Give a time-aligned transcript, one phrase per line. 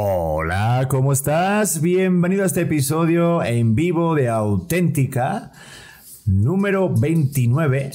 [0.00, 1.80] Hola, ¿cómo estás?
[1.80, 5.50] Bienvenido a este episodio en vivo de Auténtica,
[6.24, 7.90] número 29,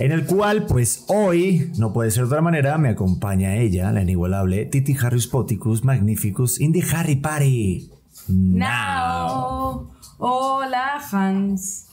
[0.00, 4.02] en el cual, pues hoy, no puede ser de otra manera, me acompaña ella, la
[4.02, 7.88] inigualable Titi Harris Poticus Magnificus in the Harry Party.
[8.26, 9.92] Now.
[10.18, 11.86] Hola, Hans.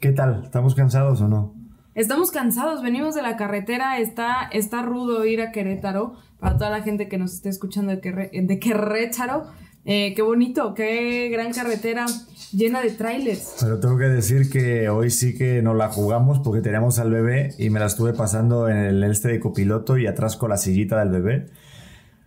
[0.00, 0.44] ¿Qué tal?
[0.44, 1.52] ¿Estamos cansados o no?
[1.94, 6.14] Estamos cansados, venimos de la carretera, está, está rudo ir a Querétaro.
[6.40, 9.44] Para toda la gente que nos esté escuchando de, Querre- de Querétaro,
[9.84, 12.06] eh, qué bonito, qué gran carretera
[12.52, 13.56] llena de trailers.
[13.60, 17.54] Pero tengo que decir que hoy sí que nos la jugamos porque teníamos al bebé
[17.58, 20.98] y me la estuve pasando en el este de copiloto y atrás con la sillita
[21.00, 21.46] del bebé,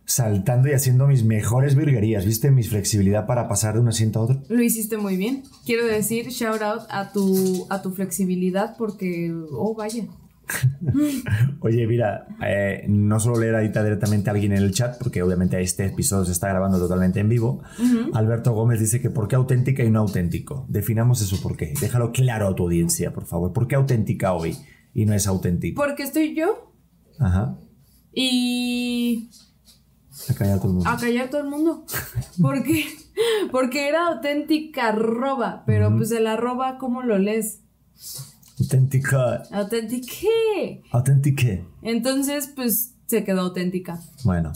[0.05, 2.25] saltando y haciendo mis mejores virguerías.
[2.25, 2.52] ¿Viste?
[2.52, 4.41] Mi flexibilidad para pasar de un asiento a otro.
[4.50, 5.44] Lo hiciste muy bien.
[5.66, 10.05] Quiero decir, shout out a tu, a tu flexibilidad porque, oh, vaya.
[11.62, 15.59] Oye, mira, eh, no solo leer ahorita directamente a alguien en el chat, porque obviamente
[15.62, 17.62] este episodio se está grabando totalmente en vivo.
[18.14, 20.66] Alberto Gómez dice que ¿por qué auténtica y no auténtico?
[20.70, 21.73] Definamos eso por qué.
[21.80, 23.53] Déjalo claro a tu audiencia, por favor.
[23.53, 24.56] ¿Por qué auténtica hoy
[24.94, 25.81] y no es auténtico?
[25.81, 26.73] Porque estoy yo
[27.20, 27.58] Ajá.
[28.14, 29.30] y
[30.30, 30.90] A callar a todo el mundo.
[30.90, 31.86] a callar todo el mundo.
[32.42, 32.86] ¿Por qué?
[33.52, 37.59] Porque era auténtica arroba, pero pues el arroba, ¿cómo lo lees?
[38.62, 39.44] Auténtica.
[39.52, 40.84] Auténtique.
[40.92, 41.66] Auténtique.
[41.81, 44.00] Entonces, pues se quedó auténtica.
[44.23, 44.53] Bueno,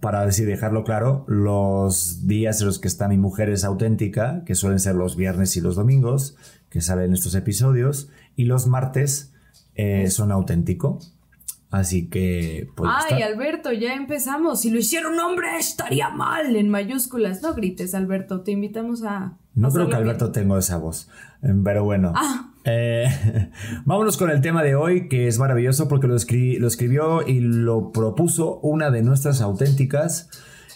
[0.00, 4.54] para decir, dejarlo claro, los días en los que está mi mujer es auténtica, que
[4.54, 6.36] suelen ser los viernes y los domingos,
[6.68, 9.32] que salen estos episodios, y los martes
[9.74, 10.98] eh, son auténtico.
[11.70, 12.90] Así que, pues.
[12.94, 13.26] Ay, está.
[13.26, 14.60] Alberto, ya empezamos.
[14.60, 17.42] Si lo hiciera un hombre, estaría mal en mayúsculas.
[17.42, 18.42] No grites, Alberto.
[18.42, 19.36] Te invitamos a.
[19.54, 20.02] No creo que bien.
[20.02, 21.08] Alberto tenga esa voz,
[21.42, 22.12] eh, pero bueno.
[22.14, 22.52] Ah.
[22.66, 23.06] Eh,
[23.84, 27.92] vámonos con el tema de hoy, que es maravilloso porque lo, lo escribió y lo
[27.92, 30.28] propuso una de nuestras auténticas.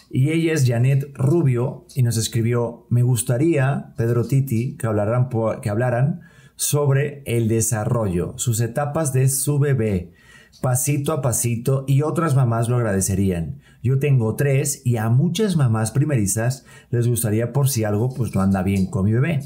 [0.09, 5.29] Y ella es Janet Rubio y nos escribió, me gustaría, Pedro Titi, que hablaran,
[5.61, 6.21] que hablaran
[6.55, 10.13] sobre el desarrollo, sus etapas de su bebé,
[10.61, 13.61] pasito a pasito y otras mamás lo agradecerían.
[13.81, 18.41] Yo tengo tres y a muchas mamás primerizas les gustaría por si algo pues no
[18.41, 19.39] anda bien con mi bebé.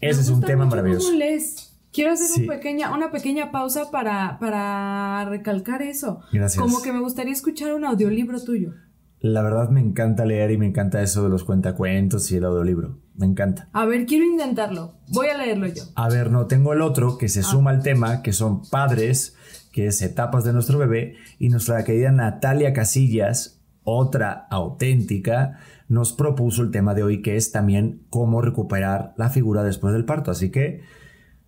[0.00, 1.06] Ese es un tema maravilloso.
[1.08, 1.72] cómo lees.
[1.92, 2.42] Quiero hacer Sí.
[2.42, 6.20] un pequeña, una pequeña pausa para, para recalcar eso.
[6.32, 6.60] Gracias.
[6.62, 8.72] Como que me gustaría escuchar un audiolibro tuyo.
[9.20, 12.98] La verdad me encanta leer y me encanta eso de los cuentacuentos y el audiolibro.
[13.14, 13.70] Me encanta.
[13.72, 14.92] A ver, quiero intentarlo.
[15.08, 15.84] Voy a leerlo yo.
[15.94, 17.44] A ver, no, tengo el otro que se Ah.
[17.44, 19.34] suma al tema, que son padres,
[19.72, 26.62] que es etapas de nuestro bebé, y nuestra querida Natalia Casillas, otra auténtica, nos propuso
[26.62, 30.30] el tema de hoy, que es también cómo recuperar la figura después del parto.
[30.30, 30.80] Así que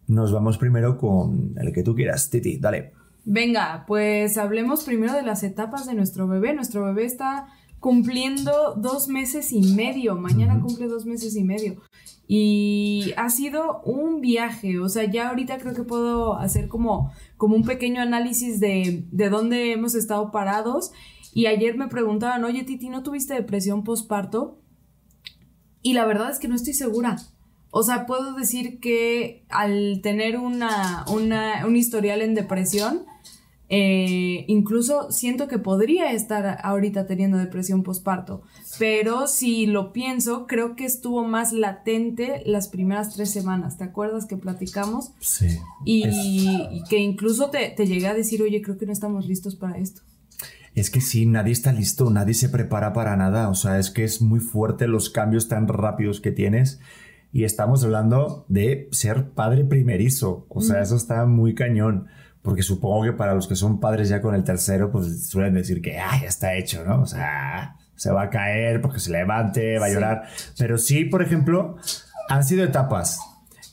[0.07, 2.93] nos vamos primero con el que tú quieras, Titi, dale.
[3.25, 6.55] Venga, pues hablemos primero de las etapas de nuestro bebé.
[6.55, 7.49] Nuestro bebé está
[7.81, 10.17] cumpliendo dos meses y medio.
[10.17, 11.77] Mañana cumple dos meses y medio.
[12.27, 14.79] Y ha sido un viaje.
[14.79, 19.29] O sea, ya ahorita creo que puedo hacer como, como un pequeño análisis de, de
[19.29, 20.93] dónde hemos estado parados.
[21.35, 24.59] Y ayer me preguntaban, oye Titi, ¿no tuviste depresión postparto?
[25.83, 27.17] Y la verdad es que no estoy segura.
[27.71, 33.05] O sea, puedo decir que al tener una, una- un historial en depresión,
[33.71, 38.41] eh, incluso siento que podría estar ahorita teniendo depresión postparto.
[38.79, 43.77] Pero si lo pienso, creo que estuvo más latente las primeras tres semanas.
[43.77, 45.11] ¿Te acuerdas que platicamos?
[45.21, 45.59] Sí.
[45.85, 49.27] Y, Es- y que incluso te, te llegué a decir, oye, creo que no estamos
[49.27, 50.01] listos para esto.
[50.79, 53.49] Es que sí, nadie está listo, nadie se prepara para nada.
[53.49, 56.81] O sea, es que es muy fuerte los cambios tan rápidos que tienes.
[57.33, 60.47] Y estamos hablando de ser padre primerizo.
[60.49, 62.07] O sea, eso está muy cañón.
[62.43, 65.83] Porque supongo que para los que son padres ya con el tercero, pues suelen decir
[65.83, 67.03] que ah, ya está hecho, ¿no?
[67.03, 69.95] O sea, se va a caer porque se levante, va a Sí.
[69.95, 70.23] llorar.
[70.57, 71.77] Pero sí, por ejemplo,
[72.31, 73.19] han sido etapas.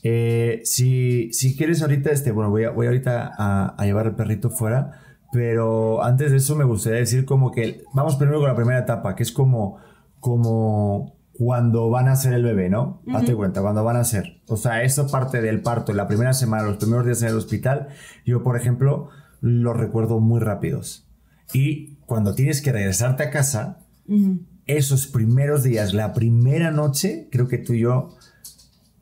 [0.02, 4.14] Eh, si, si quieres ahorita, este, bueno, voy, a- voy ahorita a, a llevar el
[4.16, 5.00] perrito fuera,
[5.36, 9.14] pero antes de eso me gustaría decir como que vamos primero con la primera etapa,
[9.14, 9.76] que es como,
[10.18, 13.02] como cuando van a ser el bebé, ¿no?
[13.12, 14.40] Hazte cuenta, cuando van a ser.
[14.46, 17.88] O sea, esa parte del parto, la primera semana, los primeros días en el hospital,
[18.24, 19.10] yo, por ejemplo,
[19.42, 21.06] los recuerdo muy rápidos.
[21.52, 24.38] Y cuando tienes que regresarte a casa, Ujú.
[24.66, 28.14] esos primeros días, la primera noche, creo que tú y yo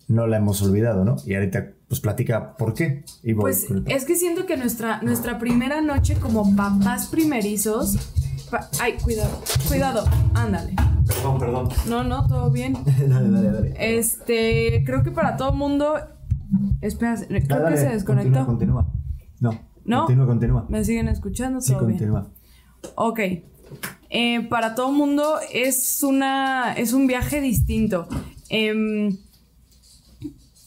[0.08, 1.14] no la hemos olvidado, ¿no?
[1.24, 3.04] Y ahorita, pues platica por qué.
[3.22, 7.96] Y voy Pues es que siento que nuestra, nuestra primera noche como papás primerizos.
[8.50, 10.04] pa- ay, cuidado, cuidado,
[10.34, 10.74] ándale.
[11.06, 11.68] Perdón, perdón.
[11.88, 12.72] No, no, todo bien.
[12.84, 13.74] dale, dale, dale.
[13.78, 15.94] Este, creo que para todo mundo.
[16.80, 18.44] Espera, creo que se desconectó.
[18.44, 18.92] Continúa, continúa.
[19.40, 19.60] No.
[19.84, 19.98] ¿No?
[20.06, 20.66] Continúa, continúa.
[20.68, 21.60] ¿Me siguen escuchando?
[21.60, 21.98] Sí, Todo bien.
[21.98, 22.32] continúa.
[22.96, 23.20] Ok.
[24.10, 28.08] eh, para todo mundo es, una, es un viaje distinto.
[28.48, 29.16] Em,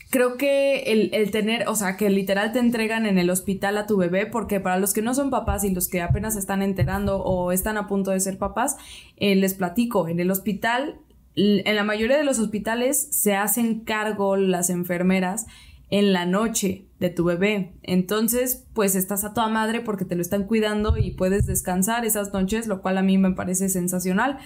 [0.10, 3.98] creo que el, tener, o sea, que literal te entregan en el hospital a tu
[3.98, 7.52] bebé, porque para los que no son papás y los que apenas están enterando o
[7.52, 8.78] están a punto de ser papás,
[9.18, 11.00] eh, les platico, en el hospital,
[11.36, 15.46] en la mayoría de los hospitales se hacen cargo las enfermeras
[15.90, 17.74] en la noche de tu bebé.
[17.84, 22.34] Entonces, pues estás a toda madre porque te lo están cuidando y puedes descansar esas
[22.34, 24.40] noches, lo cual a mí me parece sensacional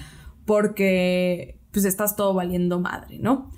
[0.45, 3.51] porque pues estás todo valiendo madre, ¿no?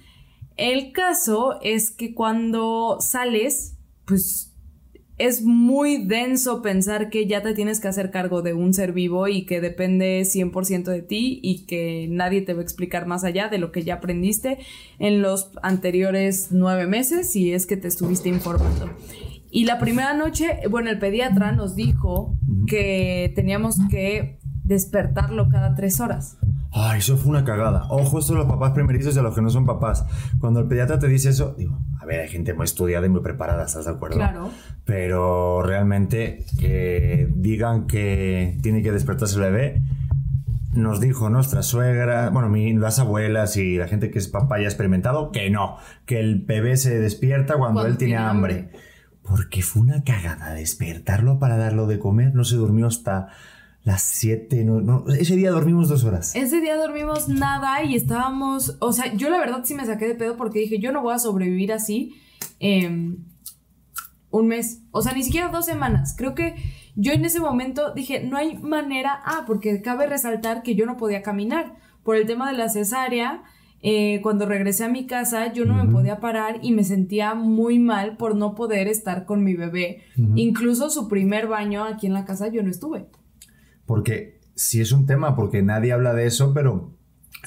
[0.58, 4.54] El caso es que cuando sales, pues
[5.18, 9.28] es muy denso pensar que ya te tienes que hacer cargo de un ser vivo
[9.28, 13.48] y que depende 100% de ti y que nadie te va a explicar más allá
[13.48, 14.58] de lo que ya aprendiste
[15.00, 18.90] en los anteriores nueve meses si es que te estuviste informando.
[19.52, 22.36] Y la primera noche, bueno, el pediatra nos dijo
[22.66, 26.38] que teníamos que despertarlo cada tres horas.
[26.76, 27.86] Ay, eso fue una cagada.
[27.90, 30.06] Ojo, esto los papás primerizos y a los que no son papás.
[30.40, 33.22] Cuando el pediatra te dice eso, digo, a ver, hay gente muy estudiada y muy
[33.22, 34.18] preparada, ¿estás de acuerdo?
[34.18, 34.50] Claro.
[34.84, 39.82] Pero realmente que digan que tiene que despertarse el bebé,
[40.74, 45.32] nos dijo nuestra suegra, bueno, las abuelas y la gente que es papá ya experimentado,
[45.32, 45.78] que no,
[46.08, 48.54] que el bebé se despierta cuando, él tiene, hambre.
[48.54, 48.80] hambre.
[49.22, 53.28] Porque fue una cagada despertarlo para darlo de comer, no se durmió hasta
[53.84, 56.36] las 7, no, ese día dormimos dos horas.
[56.36, 60.16] Ese día dormimos nada y estábamos, o sea, yo la verdad sí me saqué de
[60.16, 62.16] pedo porque dije, yo no voy a sobrevivir así
[62.60, 63.18] em,
[64.30, 66.16] un mes, o sea, ni siquiera dos semanas.
[66.18, 66.56] Creo que
[66.96, 70.96] yo en ese momento dije, no hay manera, ah, porque cabe resaltar que yo no
[70.96, 73.44] podía caminar por el tema de la cesárea.
[73.86, 77.80] Eh, cuando regresé a mi casa yo no me podía parar y me sentía muy
[77.80, 80.04] mal por no poder estar con mi bebé.
[80.36, 83.08] Incluso su primer baño aquí en la casa yo no estuve.
[83.86, 86.94] Porque sí es un tema, porque nadie habla de eso, pero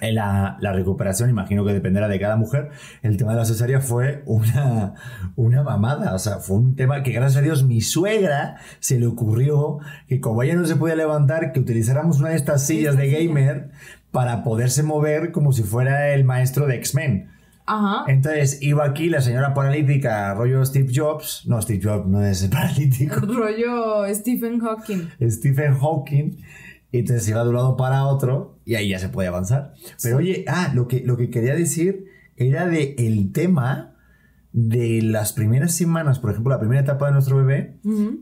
[0.00, 2.70] en la, recuperación, imagino que dependerá de cada mujer,
[3.02, 4.94] el tema de la cesárea fue una,
[5.36, 6.14] una mamada.
[6.14, 10.20] O sea, fue un tema que gracias a Dios mi suegra se le ocurrió que
[10.20, 13.70] como ella no se podía levantar, que utilizáramos una de estas sillas de gamer
[14.10, 17.35] para poderse mover como si fuera el maestro de X-Men.
[17.66, 18.04] Ajá.
[18.10, 21.44] Entonces iba aquí la señora paralítica, rollo Steve Jobs.
[21.46, 23.20] No, Steve Jobs no es paralítico.
[23.26, 25.08] rollo Stephen Hawking.
[25.28, 26.38] Stephen Hawking.
[26.92, 29.74] Y entonces iba de un lado para otro y ahí ya se puede avanzar.
[30.02, 33.94] Pero oye, ah, lo que, lo que quería decir era de el tema
[34.52, 37.78] de las primeras semanas, por ejemplo, la primera etapa de nuestro bebé,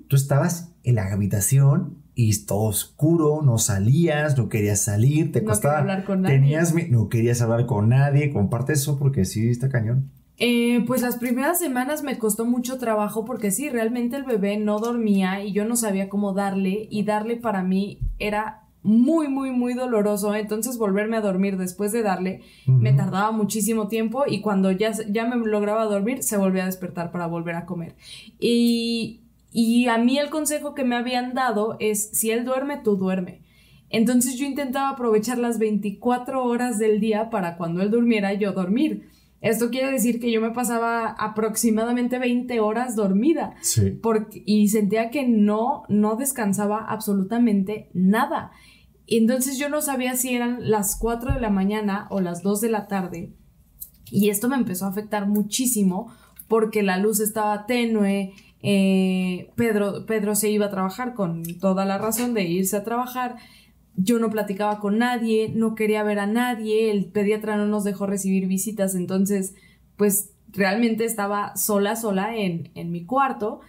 [0.08, 5.78] tú estabas en la habitación y todo oscuro, no salías, no querías salir, te costaba.
[5.78, 6.36] hablar con nadie.
[6.36, 8.32] Tenías, no querías hablar con nadie.
[8.32, 10.10] Comparte eso porque sí está cañón.
[10.36, 14.78] Eh, pues las primeras semanas me costó mucho trabajo porque sí, realmente el bebé no
[14.80, 19.74] dormía y yo no sabía cómo darle y darle para mí era muy, muy, muy
[19.74, 20.34] doloroso.
[20.34, 25.24] Entonces volverme a dormir después de darle me tardaba muchísimo tiempo y cuando ya, ya
[25.26, 27.94] me lograba dormir se volvía a despertar para volver a comer.
[28.38, 29.23] Y
[29.56, 33.44] y a mí el consejo que me habían dado es, si él duerme, tú duerme.
[33.88, 39.08] Entonces yo intentaba aprovechar las 24 horas del día para cuando él durmiera yo dormir.
[39.40, 43.54] Esto quiere decir que yo me pasaba aproximadamente 20 horas dormida.
[43.60, 43.92] Sí.
[43.92, 48.50] Porque, y sentía que no, no descansaba absolutamente nada.
[49.06, 52.70] Entonces yo no sabía si eran las 4 de la mañana o las 2 de
[52.70, 53.36] la tarde.
[54.10, 56.12] Y esto me empezó a afectar muchísimo
[56.48, 58.32] porque la luz estaba tenue,
[58.66, 63.36] eh, Pedro, Pedro se iba a trabajar con toda la razón de irse a trabajar.
[63.94, 68.06] Yo no platicaba con nadie, no quería ver a nadie, el pediatra no nos dejó
[68.06, 69.54] recibir visitas, entonces
[69.96, 73.60] pues realmente estaba sola, sola en, en mi cuarto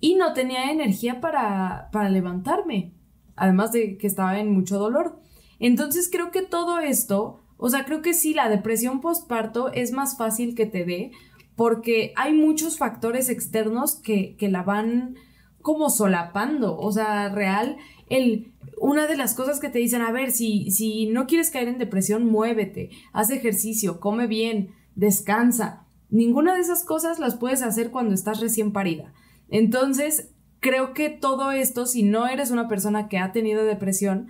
[0.00, 2.92] y no tenía energía para, para levantarme,
[3.36, 5.20] además de que estaba en mucho dolor.
[5.60, 10.18] Entonces creo que todo esto, o sea, creo que sí, la depresión postparto es más
[10.18, 11.12] fácil que te dé
[11.56, 15.16] porque hay muchos factores externos que, la van
[15.62, 17.76] como solapando, o sea, real,
[18.10, 21.68] el, una de las cosas que te dicen, a ver, si, si no quieres caer
[21.68, 25.86] en depresión, muévete, haz ejercicio, come bien, descansa.
[26.10, 29.12] Ninguna de esas cosas las puedes hacer cuando estás recién parida.
[29.48, 30.30] Entonces,
[30.60, 34.28] creo que todo esto, si no eres una persona que ha tenido depresión,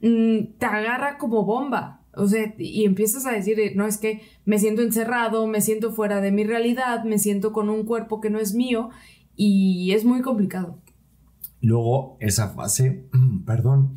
[0.00, 2.01] mm, te agarra como bomba.
[2.14, 6.20] O sea, y empiezas a decir, no es que me siento encerrado, me siento fuera
[6.20, 8.90] de mi realidad, me siento con un cuerpo que no es mío
[9.34, 10.78] y es muy complicado.
[11.62, 13.08] Luego, esa fase,
[13.46, 13.96] perdón,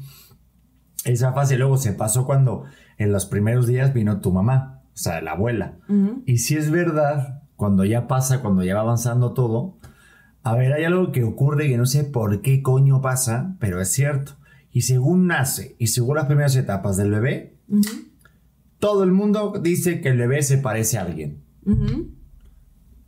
[1.04, 2.64] esa fase luego se pasó cuando
[2.98, 5.78] en los primeros días vino tu mamá, o sea, la abuela.
[6.26, 9.78] Y si es verdad, cuando ya pasa, cuando ya va avanzando todo,
[10.44, 13.92] a ver, hay algo que ocurre que no sé por qué coño pasa, pero es
[13.92, 14.34] cierto.
[14.72, 17.55] y según nace y según las primeras etapas del bebé,
[18.80, 21.44] todo el mundo dice que el bebé se parece a alguien.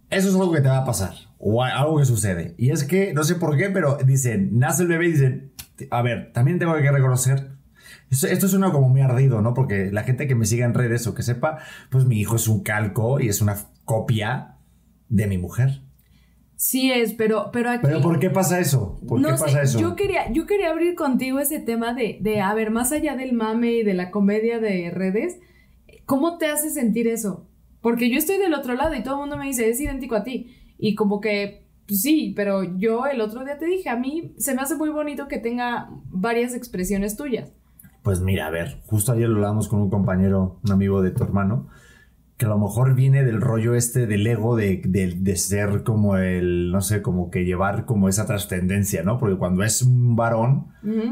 [0.10, 2.56] Eso es algo que te va a pasar o algo que sucede.
[2.58, 5.52] Y es que, no sé por qué, pero dicen, nace el bebé y dicen,
[5.92, 7.58] a ver, también tengo que reconocer
[8.10, 9.54] esto, es uno como muy ardido, ¿no?
[9.54, 11.60] Porque la gente que me siga en redes o que sepa,
[11.90, 14.58] pues mi hijo es un calco y es una copia
[15.10, 15.82] de mi mujer.
[16.58, 17.82] Sí es, pero, pero aquí...
[17.84, 19.00] ¿Pero por qué pasa eso?
[19.08, 19.80] ¿Por qué pasa eso?
[19.80, 23.34] Yo quería, yo quería abrir contigo ese tema de, de, a ver, más allá del
[23.34, 25.40] mame y de la comedia de redes,
[26.06, 27.48] ¿cómo te hace sentir eso?
[27.80, 30.24] Porque yo estoy del otro lado y todo el mundo me dice, es idéntico a
[30.24, 30.56] ti.
[30.80, 34.56] Y como que, pues sí, pero yo el otro día te dije, a mí se
[34.56, 37.54] me hace muy bonito que tenga varias expresiones tuyas.
[38.02, 41.24] Pues mira, a ver, justo ayer lo hablábamos con un compañero, un amigo de tu
[41.24, 41.70] hermano,
[42.38, 46.72] que a lo mejor viene del rollo este del ego de, de, ser como el,
[46.72, 49.18] no sé, como que llevar como esa trascendencia, ¿no?
[49.18, 50.68] Porque cuando es un varón,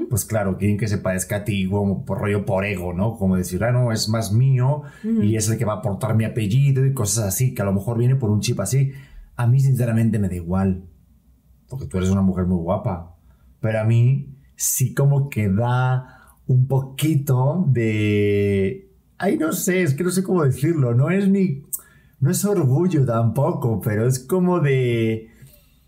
[0.08, 3.17] pues claro, quieren que se parezca a ti como por rollo por ego, ¿no?
[3.17, 6.25] Como decir, ah, no, es más mío y es el que va a aportar mi
[6.25, 8.91] apellido y cosas así, que a lo mejor viene por un chip así.
[9.36, 10.84] A mí sinceramente me da igual,
[11.67, 13.15] porque tú eres una mujer muy guapa,
[13.62, 18.85] pero a mí sí como que da un poquito de
[19.17, 20.93] Ay, no sé, es que no sé cómo decirlo.
[20.93, 21.63] No es ni.
[22.19, 25.31] No es orgullo tampoco, pero es como de.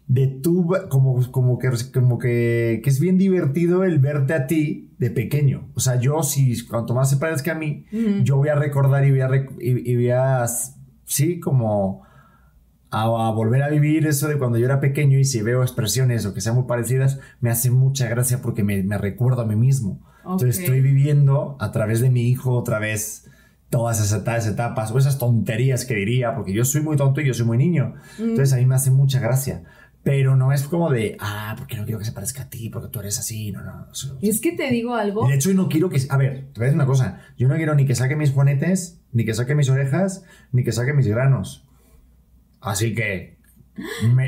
[0.08, 4.94] De tú, como, como, que, como que, que es bien divertido el verte a ti
[4.98, 5.70] de pequeño.
[5.76, 7.86] O sea, yo, si cuanto más se parezca a mí,
[8.24, 9.30] yo voy a recordar y voy a,
[9.60, 10.46] y, voy a
[11.04, 12.04] sí, como
[12.90, 16.34] a, volver a vivir eso de cuando yo era pequeño y si veo expresiones o
[16.34, 20.00] que sean muy parecidas, me hace mucha gracia porque me, me recuerdo a mí mismo.
[20.32, 23.30] Entonces estoy viviendo a través de mi hijo otra vez
[23.70, 27.34] todas esas etapas o esas tonterías que diría, porque yo soy muy tonto y yo
[27.34, 27.96] soy muy niño.
[28.18, 28.24] Mm.
[28.24, 29.64] Entonces a mí me hace mucha gracia.
[30.04, 32.88] Pero no es como de, ah, porque no quiero que se parezca a ti, porque
[32.88, 33.88] tú eres así, no, no.
[34.22, 35.28] es que te digo algo.
[35.28, 36.00] De hecho, no quiero que.
[36.10, 37.20] A ver, te voy a decir una cosa.
[37.38, 40.72] Yo no quiero ni que saque mis juanetes, ni que saque mis orejas, ni que
[40.72, 41.68] saque mis granos.
[42.62, 43.38] Así que.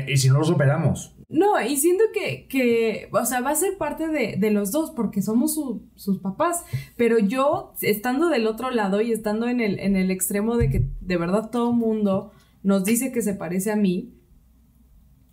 [0.06, 1.14] y si no los operamos.
[1.30, 4.90] No, y siento que, que, o sea, va a ser parte de, de los dos
[4.90, 5.58] porque somos
[5.94, 6.64] sus papás,
[6.96, 10.88] pero yo estando del otro lado y estando en el, en el extremo de que
[11.00, 12.32] de verdad todo mundo
[12.64, 14.12] nos dice que se parece a mí,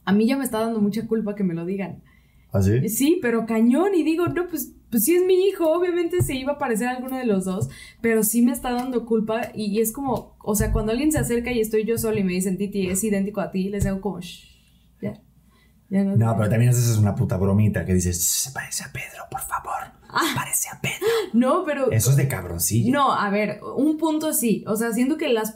[0.05, 2.03] a mí ya me está dando mucha culpa que me lo digan.
[2.51, 2.87] ¿Ah, sí?
[2.89, 6.53] Sí, pero cañón y digo, no, pues, pues sí es mi hijo, obviamente se iba
[6.53, 7.69] a parecer a alguno de los dos,
[8.01, 11.51] pero sí me está dando culpa y, es como, o sea, cuando alguien se acerca
[11.51, 14.21] y estoy yo solo y me dicen, Titi, es idéntico a ti, les hago como,
[14.21, 14.56] Shh
[15.89, 19.98] no, pero también es una puta bromita que dices, se parece a Pedro, por favor.
[20.10, 20.34] Ah.
[20.36, 20.98] parece a Pedro.
[21.34, 21.91] No, pero.
[21.91, 22.91] Eso es de cabroncillo.
[22.91, 24.63] No, a ver, un punto sí.
[24.67, 25.53] O sea, siento que las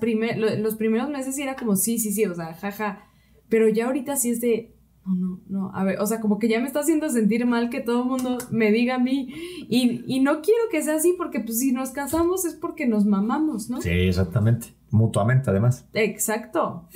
[0.60, 3.06] los primeros meses sí era como sí, sí, sí, o sea, jaja.
[3.50, 4.76] Pero ya ahorita sí es de.
[5.06, 5.72] No, no, no.
[5.74, 8.10] A ver, o sea, como que ya me está haciendo sentir mal que todo el
[8.10, 9.34] mundo me diga a mí.
[9.70, 13.06] Y, y no quiero que sea así porque, pues, si nos casamos es porque nos
[13.06, 13.82] mamamos, ¿no?
[13.82, 14.68] Sí, exactamente.
[14.90, 15.88] Mutuamente, además.
[15.94, 16.88] Exacto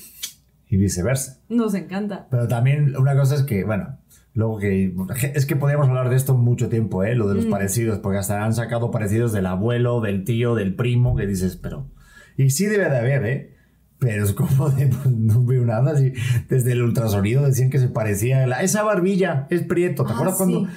[0.67, 1.39] y viceversa.
[1.49, 2.27] Nos encanta.
[2.29, 3.97] Pero también una cosa es que, bueno,
[4.33, 4.93] luego que...
[5.33, 7.15] Es que podríamos hablar de esto mucho tiempo, ¿eh?
[7.15, 7.49] Lo de los mm.
[7.51, 11.89] parecidos, porque hasta han sacado parecidos del abuelo, del tío, del primo, que dices, pero...
[12.37, 13.55] Y sí debe de haber, ¿eh?
[13.99, 15.91] Pero es como de, pues, no veo nada.
[15.91, 16.13] Así,
[16.49, 20.03] desde el ultrasonido decían que se parecía a esa barbilla, es prieto.
[20.03, 20.67] ¿Te ah, acuerdas cuando...?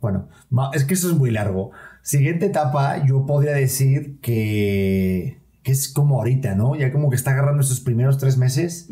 [0.00, 0.28] Bueno,
[0.74, 1.70] es que eso es muy largo.
[2.02, 6.76] Siguiente etapa, yo podría decir que que es como ahorita, ¿no?
[6.76, 8.88] Ya como que está agarrando esos primeros tres meses,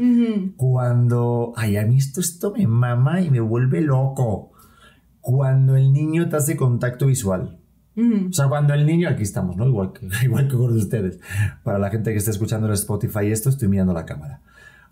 [0.57, 4.51] cuando, ay, a mí esto, esto me mama y me vuelve loco.
[5.21, 7.61] Cuando el niño te hace contacto visual.
[7.97, 9.69] O sea, cuando el niño, aquí estamos, ¿no?
[9.69, 11.21] Igual que, igual que con ustedes.
[11.63, 14.43] Para la gente que está escuchando en Spotify esto, estoy mirando la cámara.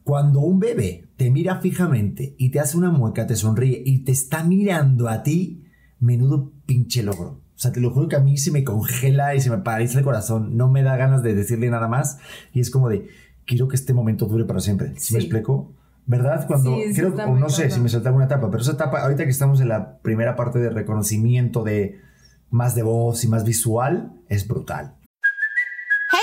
[0.05, 4.12] Cuando un bebé te mira fijamente y te hace una mueca, te sonríe y te
[4.12, 5.65] está mirando a ti,
[5.99, 7.41] menudo pinche logro.
[7.62, 10.00] O sea, te lo juro que a mí se me congela y se me paraliza
[10.00, 10.57] el corazón.
[10.57, 12.19] No me da ganas de decirle nada más.
[12.52, 13.07] Y es como de,
[13.47, 14.95] quiero que este momento dure para siempre.
[14.97, 15.71] ¿Sí, me explico?
[16.04, 16.45] ¿Verdad?
[16.49, 19.31] Cuando, creo, o no sé si me salta una etapa, pero esa etapa, ahorita que
[19.31, 22.00] estamos en la primera parte de reconocimiento de
[22.50, 24.97] más de voz y más visual, es brutal.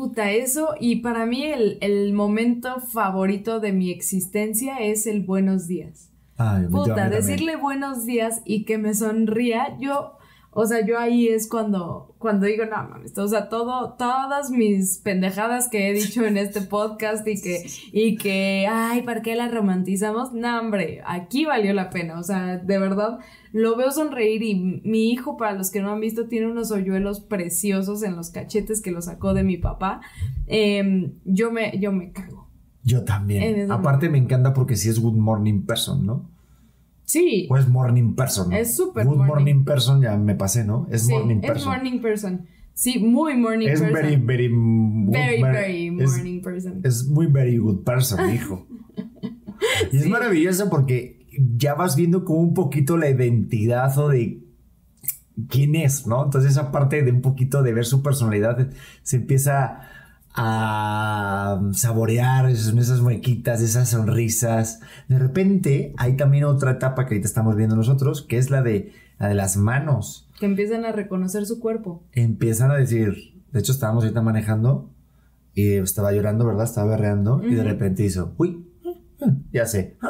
[0.00, 6.08] Puta, eso, y para mí el, momento favorito de mi existencia es el buenos días.
[6.70, 10.16] Puta, decirle buenos días y que me sonría, yo,
[10.52, 14.98] O sea, yo ahí es cuando, cuando digo, no mames, o sea, todo, todas mis
[14.98, 19.54] pendejadas que he dicho en este podcast y que, y que, ay, ¿para qué las
[19.54, 20.32] romantizamos?
[20.32, 23.20] No, hombre, aquí valió la pena, o sea, de verdad,
[23.52, 27.20] lo veo sonreír y mi hijo, para los que no han visto, tiene unos hoyuelos
[27.20, 30.00] preciosos en los cachetes que lo sacó de mi papá.
[30.48, 32.48] Em, yo, me, yo me cago.
[32.82, 33.70] Yo también.
[33.70, 36.28] Aparte me encanta porque sí es good morning person, ¿no?
[37.10, 38.50] Sí, O es morning person.
[38.50, 38.56] ¿no?
[38.56, 39.32] Es súper Good morning.
[39.34, 39.64] morning.
[39.64, 40.86] person, ya me pasé, ¿no?
[40.92, 41.68] Es sí, morning es person.
[41.68, 42.46] morning person.
[42.72, 43.92] Sí, muy morning es person.
[43.92, 46.80] very, very, good very, very es- morning person.
[46.84, 48.64] Es muy very good person, hijo.
[49.90, 51.26] Y es maravilloso porque
[51.56, 54.44] ya vas viendo como un poquito la identidad o de
[55.48, 56.24] quién es, ¿no?
[56.24, 58.70] Entonces esa parte de un poquito de ver su personalidad
[59.02, 59.80] se empieza
[60.34, 64.80] a saborear esas, muequitas, esas sonrisas.
[65.08, 68.92] De repente hay también otra etapa que ahorita estamos viendo nosotros, que es la de,
[69.18, 70.28] la de las manos.
[70.38, 72.02] Que empiezan a reconocer su cuerpo.
[72.12, 74.90] Empiezan a decir, de hecho estábamos ahorita manejando
[75.54, 76.64] y estaba llorando, ¿verdad?
[76.64, 78.69] Estaba berreando y de repente hizo, uy,
[79.52, 79.96] ya sé.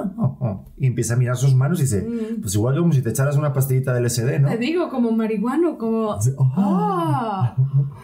[0.76, 2.07] Y empieza a mirar sus manos y dice,
[2.40, 4.49] pues igual como si te echaras una pastillita del SD, ¿no?
[4.49, 6.17] Te digo, como marihuano, como.
[6.57, 7.55] Ah.
[7.55, 7.57] ¡Ah!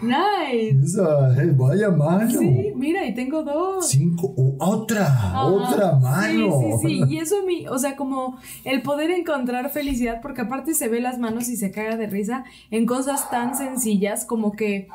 [0.02, 0.78] ¡Nice!
[0.84, 2.30] Esa, eh, vaya mano.
[2.30, 3.88] Sí, mira, y tengo dos.
[3.88, 6.60] Cinco, oh, otra, otra mano.
[6.60, 7.04] Sí, sí, sí.
[7.08, 11.00] Y eso a mí, o sea, como el poder encontrar felicidad, porque aparte se ve
[11.00, 14.88] las manos y se caga de risa en cosas tan sencillas como que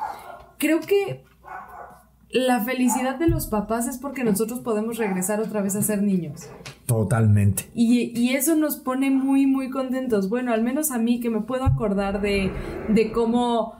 [0.58, 1.24] creo que
[2.32, 6.48] la felicidad de los papás es porque nosotros podemos regresar otra vez a ser niños.
[6.86, 7.64] Totalmente.
[7.74, 10.28] Y, y eso nos pone muy, muy contentos.
[10.28, 12.50] Bueno, al menos a mí que me puedo acordar de,
[12.88, 13.74] de cómo,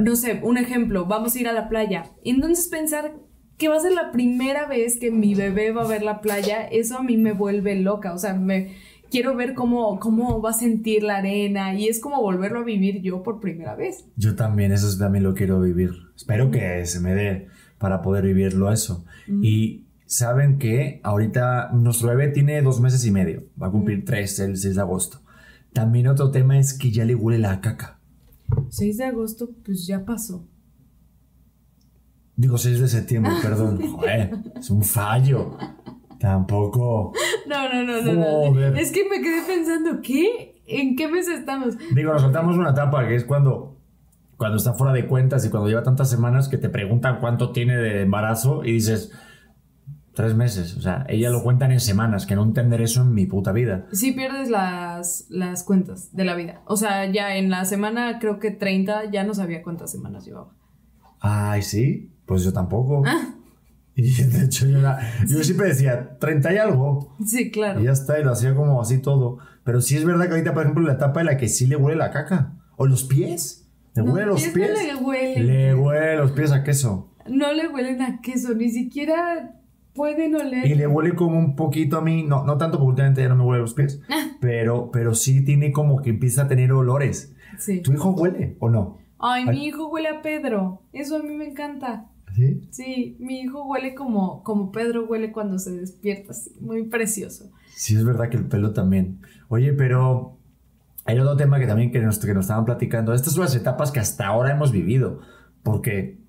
[0.00, 2.04] no sé, un ejemplo, vamos a ir a la playa.
[2.24, 3.14] Entonces pensar
[3.58, 6.66] que va a ser la primera vez que mi bebé va a ver la playa,
[6.66, 8.12] eso a mí me vuelve loca.
[8.12, 8.74] O sea, me
[9.10, 13.00] quiero ver cómo, cómo va a sentir la arena y es como volverlo a vivir
[13.00, 14.06] yo por primera vez.
[14.16, 15.92] Yo también, eso también lo quiero vivir.
[16.16, 17.48] Espero que se me dé
[17.84, 19.04] para poder vivirlo eso.
[19.28, 24.38] Y saben que ahorita nuestro bebé tiene dos meses y medio, va a cumplir tres
[24.38, 25.20] el 6 de agosto.
[25.74, 27.98] También otro tema es que ya le huele la caca.
[28.70, 30.46] 6 de agosto, pues ya pasó.
[32.36, 33.78] Digo 6 de septiembre, perdón.
[33.86, 35.58] Joder, es un fallo.
[36.18, 37.12] Tampoco.
[37.46, 38.76] No, no, no, no, no.
[38.76, 40.62] Es que me quedé pensando, ¿qué?
[40.66, 41.76] ¿En qué mes estamos?
[41.94, 43.73] Digo, nos saltamos una etapa que es cuando,
[44.36, 47.76] cuando está fuera de cuentas y cuando lleva tantas semanas que te preguntan cuánto tiene
[47.76, 49.12] de embarazo y dices
[50.14, 50.76] tres meses.
[50.76, 53.86] O sea, ella lo cuentan en semanas, que no entender eso en mi puta vida.
[53.92, 56.62] Sí pierdes las, las cuentas de la vida.
[56.66, 60.52] O sea, ya en la semana creo que 30 ya no sabía cuántas semanas llevaba.
[61.20, 63.02] Ay, sí, pues yo tampoco.
[63.06, 63.34] Ah.
[63.96, 67.14] Y de hecho yo, era- yo siempre decía 30 y algo.
[67.24, 67.80] Sí, claro.
[67.80, 69.38] Y ya está, y lo hacía como así todo.
[69.62, 71.76] Pero sí es verdad que ahorita, por ejemplo, la etapa en la que sí le
[71.76, 72.54] huele la caca.
[72.76, 73.63] O los pies.
[73.94, 75.46] ¿Le No, huele los pies le huelen.
[75.46, 77.10] Le huele los pies a queso.
[77.28, 79.54] No le huelen a queso, ni siquiera
[79.94, 80.66] pueden oler.
[80.66, 83.36] Y le huele como un poquito a mí, no, no tanto porque últimamente ya no
[83.36, 84.26] me huele los pies, Ah.
[84.40, 87.32] pero, pero sí tiene como que empieza a tener olores.
[87.58, 87.80] Sí.
[87.80, 88.98] ¿Tu hijo huele o no?
[89.20, 89.54] Ay, Ay.
[89.56, 90.82] mi hijo huele a Pedro.
[90.92, 92.10] Eso a mí me encanta.
[92.34, 92.66] ¿Sí?
[92.70, 97.48] Sí, mi hijo huele como, como Pedro huele cuando se despierta, así, muy precioso.
[97.76, 99.20] Sí, es verdad que el pelo también.
[99.48, 100.36] Oye, pero
[101.04, 103.12] hay otro tema que también que nos, que nos estaban platicando.
[103.12, 105.20] Estas son las etapas que hasta ahora hemos vivido.
[105.62, 106.23] Porque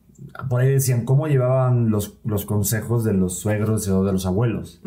[0.49, 4.81] por ahí decían cómo llevaban los, los consejos de los suegros o de los abuelos.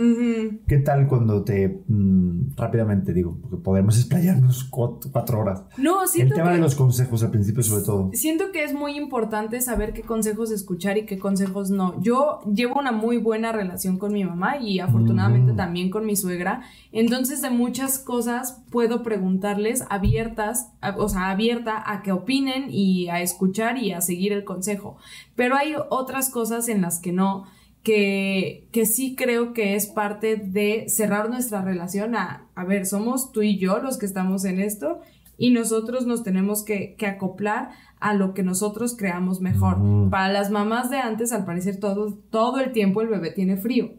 [0.67, 1.83] ¿Qué tal cuando te...
[1.87, 5.63] mm, rápidamente digo, porque podemos explayarnos cuatro, cuatro horas.
[5.77, 6.57] No, El siento tema que...
[6.57, 8.11] de los consejos al principio sobre todo.
[8.15, 12.01] Siento que es muy importante saber qué consejos escuchar y qué consejos no.
[12.03, 16.63] Yo llevo una muy buena relación con mi mamá y afortunadamente también con mi suegra.
[16.93, 23.09] Entonces de muchas cosas puedo preguntarles abiertas, a- o sea, abierta a que opinen y
[23.09, 24.97] a escuchar y a seguir el consejo.
[25.37, 27.45] Pero hay otras cosas en las que no,
[27.83, 33.33] que, que sí creo que es parte de cerrar nuestra relación a, a ver, somos
[33.33, 35.01] tú y yo los que estamos en esto
[35.37, 39.79] y nosotros nos tenemos que, que acoplar a lo que nosotros creamos mejor.
[40.11, 43.93] Para las mamás de antes, al parecer, todo, todo el tiempo el bebé tiene frío.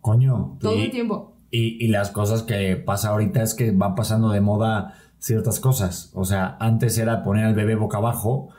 [0.00, 0.56] Coño.
[0.60, 1.36] Todo y- el tiempo.
[1.52, 6.10] Y, y las cosas que pasa ahorita es que van pasando de moda ciertas cosas.
[6.14, 8.50] O sea, antes era poner al bebé boca abajo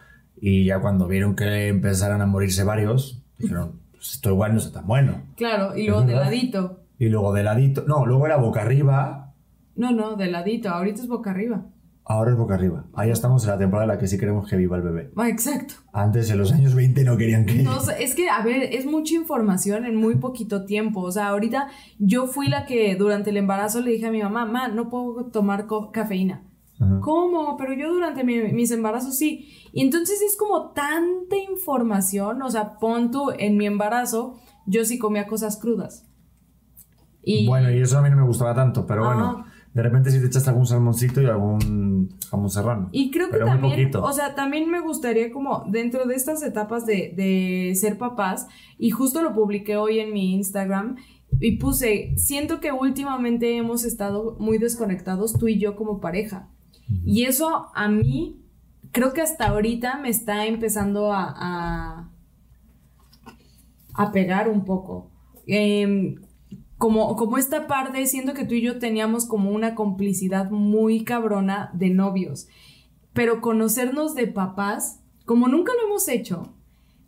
[0.41, 4.79] y ya cuando vieron que empezaran a morirse varios, dijeron, pues esto igual no está
[4.79, 5.21] tan bueno.
[5.37, 6.25] Claro, y luego de verdad?
[6.25, 6.79] ladito.
[6.99, 9.33] Y luego de ladito, no, luego era boca arriba,
[9.75, 10.69] No, no, de ladito.
[10.69, 11.63] Ahorita es boca arriba.
[12.03, 12.83] ahora es boca arriba.
[12.93, 15.11] Ahí ya estamos en la temporada en la que sí queremos que viva el bebé.
[15.15, 15.75] Ah, exacto.
[15.93, 17.63] Antes, en los años 20, no querían que...
[17.63, 20.99] No, es que, a ver, es mucha información en muy poquito tiempo.
[21.01, 24.45] O sea, ahorita yo fui la que durante el embarazo le dije a mi mamá,
[24.45, 25.91] mamá, no puedo tomar co-
[27.01, 27.57] ¿Cómo?
[27.57, 29.49] Pero yo durante mis embarazos sí.
[29.71, 34.97] Y entonces es como tanta información, o sea, pon tú en mi embarazo, yo sí
[34.97, 36.07] comía cosas crudas.
[37.23, 37.47] Y...
[37.47, 40.25] Bueno, y eso a mí no me gustaba tanto, pero bueno, de repente si te
[40.25, 42.89] echaste algún salmoncito y algún jamón serrano.
[42.91, 47.13] Y creo que también, o sea, también me gustaría como dentro de estas etapas de,
[47.15, 50.97] de ser papás, y justo lo publiqué hoy en mi Instagram,
[51.39, 56.49] y puse, siento que últimamente hemos estado muy desconectados tú y yo como pareja.
[57.05, 58.41] Y eso a mí,
[58.91, 62.09] creo que hasta ahorita me está empezando a,
[63.93, 65.09] a, pegar un poco.
[65.47, 66.15] Em,
[66.77, 71.69] como, como esta parte, siento que tú y yo teníamos como una complicidad muy cabrona
[71.73, 72.47] de novios.
[73.13, 76.53] Pero conocernos de papás, como nunca lo hemos hecho,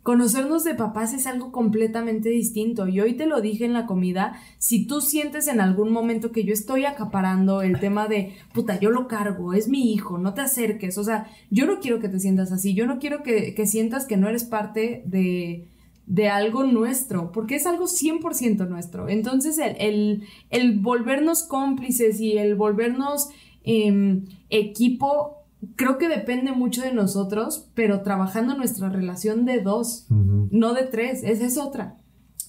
[0.04, 4.38] Conocernos de papás es algo completamente distinto y hoy te lo dije en la comida,
[4.58, 8.90] si tú sientes en algún momento que yo estoy acaparando el tema de, puta, yo
[8.90, 12.20] lo cargo, es mi hijo, no te acerques, o sea, yo no quiero que te
[12.20, 15.68] sientas así, yo no quiero que, sientas que no eres parte de,
[16.06, 19.08] de algo nuestro, porque es algo 100% nuestro.
[19.08, 23.30] Entonces, el, el, volvernos cómplices y el volvernos
[23.62, 25.43] em, equipo
[25.76, 31.22] creo que depende mucho de nosotros, pero trabajando nuestra relación de dos, no de tres,
[31.22, 31.96] esa es otra.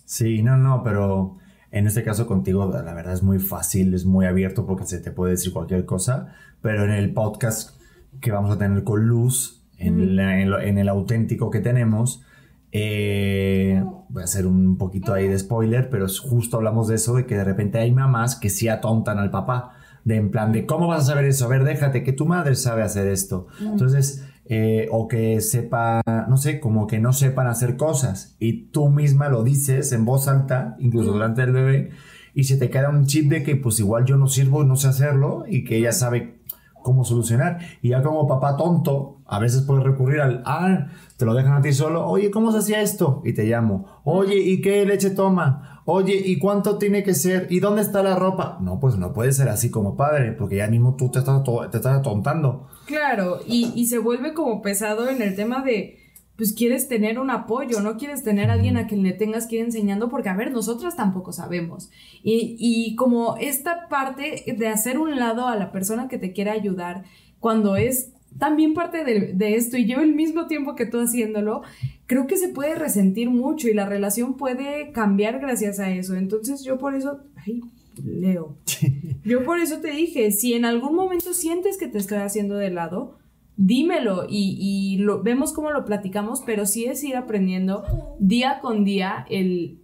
[0.05, 1.37] Sí, no, no, pero
[1.71, 5.11] en este caso contigo la verdad es muy fácil, es muy abierto porque se te
[5.11, 7.79] puede decir cualquier cosa, pero en el podcast
[8.21, 12.23] que vamos a tener con Luz, en, en, el auténtico que tenemos,
[12.71, 17.25] eh, voy a hacer un poquito ahí de spoiler, pero justo hablamos de eso, de
[17.25, 19.73] que de repente hay mamás que sí atontan al papá
[20.05, 22.55] de en plan de cómo vas a saber eso, a ver, déjate que tu madre
[22.55, 23.47] sabe hacer esto.
[23.59, 23.65] Mm.
[23.65, 28.89] Entonces, eh, o que sepa, no sé, como que no sepan hacer cosas y tú
[28.89, 31.13] misma lo dices en voz alta, incluso mm.
[31.13, 31.89] durante el bebé,
[32.35, 34.87] y se te queda un chip de que pues igual yo no sirvo no sé
[34.87, 36.35] hacerlo y que ella sabe
[36.83, 37.57] cómo solucionar.
[37.81, 41.61] Y ya como papá tonto, a veces puedes recurrir al, ah, te lo dejan a
[41.61, 43.23] ti solo, oye, ¿cómo se hacía esto?
[43.25, 45.74] Y te llamo, oye, ¿y qué leche toma?
[45.87, 47.47] Oye, ¿y cuánto tiene que ser?
[47.51, 48.57] ¿Y dónde está la ropa?
[48.59, 51.77] No, pues no puede ser así como padre, porque ya mismo tú te estás, te
[51.77, 52.67] estás atontando.
[52.87, 55.99] Claro, y, y se vuelve como pesado en el tema de,
[56.37, 59.57] pues quieres tener un apoyo, no quieres tener a alguien a quien le tengas que
[59.57, 61.91] ir enseñando, porque a ver, nosotras tampoco sabemos.
[62.23, 66.49] Y, y como esta parte de hacer un lado a la persona que te quiere
[66.49, 67.03] ayudar,
[67.39, 71.61] cuando es también parte de, esto y yo el mismo tiempo que tú haciéndolo,
[72.05, 76.15] creo que se puede resentir mucho y la relación puede cambiar gracias a eso.
[76.15, 77.61] Entonces yo por eso, ay,
[78.03, 78.57] Leo,
[79.23, 82.71] yo por eso te dije, si en algún momento sientes que te estoy haciendo de
[82.71, 83.17] lado,
[83.57, 87.83] dímelo y, y lo, vemos cómo lo platicamos, pero sí es ir aprendiendo
[88.19, 89.79] día con día el,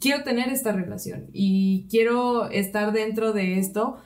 [0.00, 3.96] quiero tener esta relación y quiero estar dentro de esto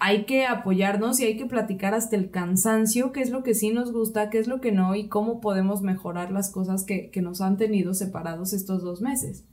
[0.00, 3.70] hay que apoyarnos y hay que platicar hasta el cansancio, qué es lo que sí
[3.70, 7.42] nos gusta, qué es lo que no y cómo podemos mejorar las cosas que, nos
[7.42, 9.44] han tenido separados estos dos meses.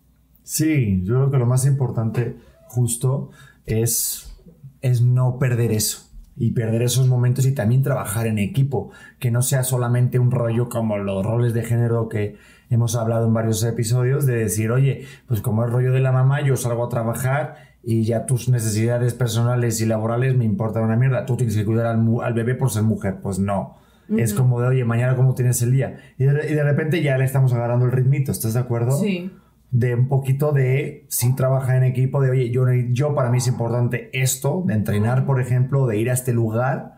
[0.43, 3.29] Sí, yo creo que lo más importante justo
[3.65, 4.33] es,
[4.81, 9.41] es no perder eso y perder esos momentos y también trabajar en equipo, que no
[9.41, 12.37] sea solamente un rollo como los roles de género que
[12.69, 16.41] hemos hablado en varios episodios, de decir, oye, pues como el rollo de la mamá,
[16.41, 21.25] yo salgo a trabajar y ya tus necesidades personales y laborales me importan una mierda.
[21.25, 23.19] Tú tienes que cuidar al, bebé por ser mujer.
[23.23, 23.77] Pues no.
[24.09, 25.97] Es como de, oye, mañana cómo tienes el día.
[26.17, 28.91] Y de, repente ya le estamos agarrando el ritmito, ¿estás de acuerdo?
[28.91, 29.31] Sí.
[29.71, 33.47] De un poquito de, sí, trabajar en equipo, de, oye, yo, yo para mí es
[33.47, 36.95] importante esto, de entrenar, por ejemplo, de ir a este lugar.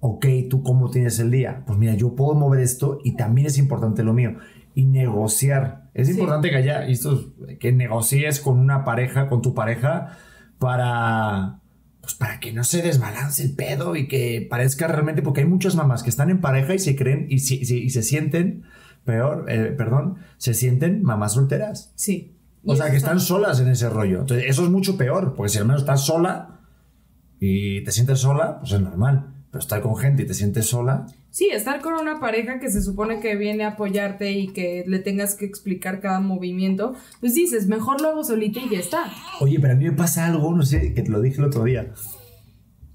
[0.00, 1.62] Ok, ¿tú cómo tienes el día?
[1.66, 4.36] Pues mira, yo puedo mover esto y también es importante lo mío.
[4.76, 5.88] Y negociar.
[5.94, 10.18] Es importante que haya, esto, que negocies con una pareja, con tu pareja,
[10.58, 11.60] para,
[12.02, 15.76] pues para que no se desbalance el pedo y que parezca realmente, porque hay muchas
[15.76, 18.64] mamás que están en pareja y se creen y, se sienten,
[19.06, 21.94] peor, eh, perdón, se sienten mamás solteras.
[21.94, 22.36] Sí.
[22.66, 24.20] O sea, que están solas en ese rollo.
[24.20, 26.60] Entonces, eso es mucho peor, porque si al menos estás sola
[27.40, 29.35] y te sientes sola, pues es normal.
[29.56, 31.06] Pero estar con gente y te sientes sola.
[31.30, 34.98] Sí, estar con una pareja que se supone que viene a apoyarte y que le
[34.98, 39.04] tengas que explicar cada movimiento, pues dices, mejor lo hago solita y ya está.
[39.40, 41.64] Oye, pero a mí me pasa algo, no sé, que te lo dije el otro
[41.64, 41.90] día.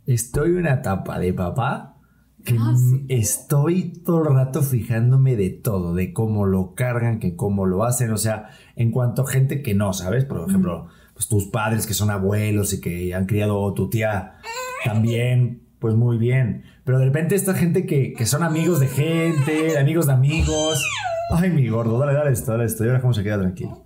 [0.05, 1.97] Estoy en una etapa de papá
[2.45, 2.75] que ah,
[3.07, 8.11] estoy todo el rato fijándome de todo, de cómo lo cargan, que cómo lo hacen,
[8.11, 10.25] o sea, en cuanto a gente que no, ¿sabes?
[10.25, 14.37] Por ejemplo, pues tus padres que son abuelos y que han criado tu tía
[14.83, 16.63] también, pues muy bien.
[16.85, 20.87] Pero de repente esta gente que, son amigos de gente, amigos de amigos.
[21.33, 22.85] Ay, mi gordo, dale, dale esto, dale esto.
[22.85, 23.83] Y ahora cómo se queda tranquilo.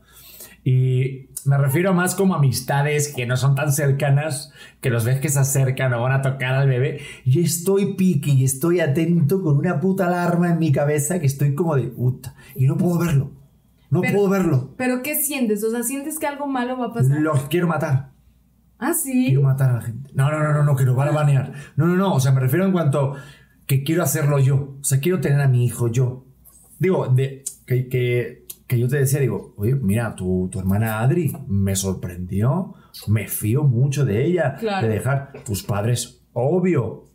[0.66, 5.30] Y me refiero más como amistades que no son tan cercanas, que los ves que
[5.30, 7.00] se acercan o van a tocar al bebé.
[7.24, 11.56] Y estoy pique y estoy atento con una puta alarma en mi cabeza que estoy
[11.56, 12.36] como de puta.
[12.56, 13.32] Y no puedo verlo.
[13.90, 14.74] No Pero- puedo verlo.
[14.76, 15.64] ¿Pero qué sientes?
[15.64, 17.22] O sea, ¿sientes que algo malo va a pasar?
[17.22, 18.15] Los quiero matar.
[18.90, 19.26] Ah, sí.
[19.28, 20.10] Quiero matar a la gente.
[20.14, 21.54] No, no, no, no, no, que lo van a banear.
[21.76, 22.14] No, no, no.
[22.16, 23.16] O sea, me refiero en cuanto
[23.66, 24.76] que quiero hacerlo yo.
[24.80, 26.26] O sea, quiero tener a mi hijo yo.
[26.80, 31.34] Digo, de, que, que, que yo te decía, digo, oye, mira, tu, tu hermana Adri
[31.48, 32.74] me sorprendió.
[33.08, 34.56] Me fío mucho de ella.
[34.60, 34.88] Claro.
[34.88, 37.06] De dejar tus padres, obvio.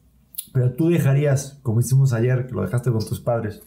[0.53, 3.63] Pero tú dejarías, como hicimos ayer, que lo dejaste con tus padres,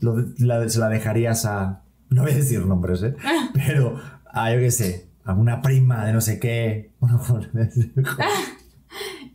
[0.00, 1.82] lo la- se la dejarías a.
[2.10, 3.14] No voy a decir nombres, ¿eh?
[3.54, 3.96] Pero
[4.30, 6.90] a, yo qué sé, a una prima de no sé qué.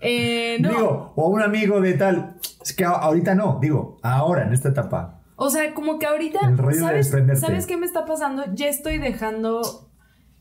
[0.05, 0.69] Eh, no.
[0.69, 2.35] Digo, o a un amigo de tal.
[2.61, 5.21] Es que ahorita no, digo, ahora, en esta etapa.
[5.37, 7.09] O sea, como que ahorita, El rollo ¿sabes.
[7.39, 8.43] ¿sabes qué me está pasando?
[8.53, 9.61] Ya estoy dejando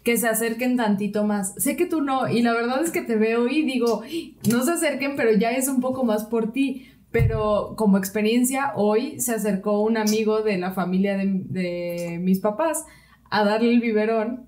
[0.02, 1.54] que se acerquen tantito más.
[1.58, 4.02] Sé que tú no, y la verdad es que te veo y digo,
[4.50, 6.88] no se acerquen, pero ya es un poco más por ti.
[7.12, 12.84] Pero como experiencia, hoy se acercó un amigo de la familia de, de mis papás
[13.30, 14.46] a darle el biberón.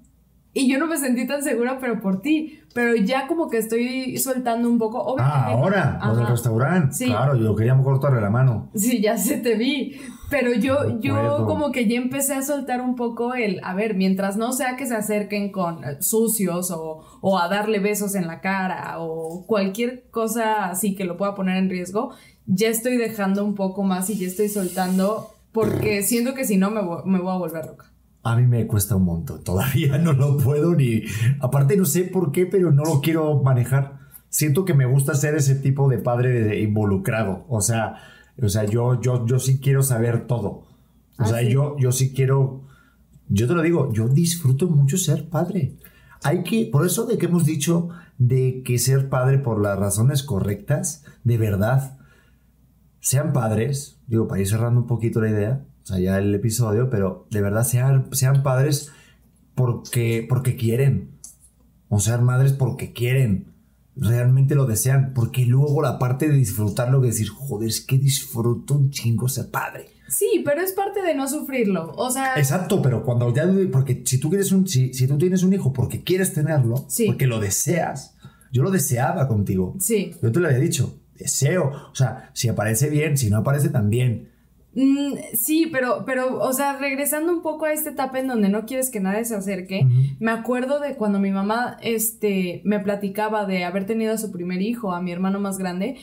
[0.57, 2.61] Y yo no me sentí tan segura, pero por ti.
[2.75, 5.03] Pero ya como que estoy soltando un poco.
[5.03, 6.95] Obviamente, Ah, ahora, lo del restaurante.
[6.95, 7.07] Sí.
[7.07, 8.71] Claro, yo queríamos cortarle la mano.
[8.75, 10.01] Sí, ya se te vi.
[10.31, 14.37] Pero yo, yo como que ya empecé a soltar un poco el, a ver, mientras
[14.37, 18.41] no sea que se acerquen con eh, sucios o, o a darle besos en la
[18.41, 22.13] cara o cualquier cosa así que lo pueda poner en riesgo,
[22.47, 26.71] ya estoy dejando un poco más y ya estoy soltando porque siento que si no
[26.71, 27.91] me, me voy a volver loca.
[28.25, 29.45] A mí me cuesta un montón.
[29.45, 31.03] Todavía no lo puedo ni.
[31.41, 33.99] Aparte, no sé por qué, pero no lo quiero manejar.
[34.31, 37.45] Siento que me gusta ser ese tipo de padre de- involucrado.
[37.49, 37.97] O sea,
[38.43, 40.49] o sea yo, yo, yo sí quiero saber todo.
[40.49, 40.67] O
[41.19, 41.51] Ah, sea, sí.
[41.51, 42.63] yo, yo sí quiero.
[43.29, 45.75] Yo te lo digo, yo disfruto mucho ser padre.
[46.23, 50.23] Hay que, por eso de que hemos dicho de que ser padre por las razones
[50.23, 51.99] correctas, de verdad,
[53.01, 56.91] sean padres, digo, para ir cerrando un poquito la idea, o sea, ya el episodio,
[56.91, 58.91] pero de verdad sean, sean padres
[59.55, 61.11] porque, porque quieren,
[61.89, 63.53] o sean madres porque quieren,
[63.97, 68.75] realmente lo desean, porque luego la parte de disfrutarlo, que decir, joder, es que disfruto
[68.75, 69.87] un chingo ser padre.
[70.09, 71.93] Sí, pero es parte de no sufrirlo.
[71.97, 75.43] O sea, Exacto, pero cuando ya, porque si tú quieres un, si, si tú tienes
[75.43, 77.07] un hijo porque quieres tenerlo, Sí.
[77.07, 78.15] porque lo deseas,
[78.53, 79.75] yo lo deseaba contigo.
[79.81, 80.13] sí.
[80.23, 81.71] Yo te lo había dicho, deseo.
[81.91, 84.31] O sea, si aparece bien, si no aparece también.
[84.75, 88.67] Mm, sí, pero, pero, o sea, regresando un poco a esta etapa en donde no
[88.67, 89.87] quieres que nadie se acerque,
[90.19, 94.63] me acuerdo de cuando mi mamá, este, me platicaba de haber tenido a su primer
[94.63, 95.97] hijo, a mi hermano más grande,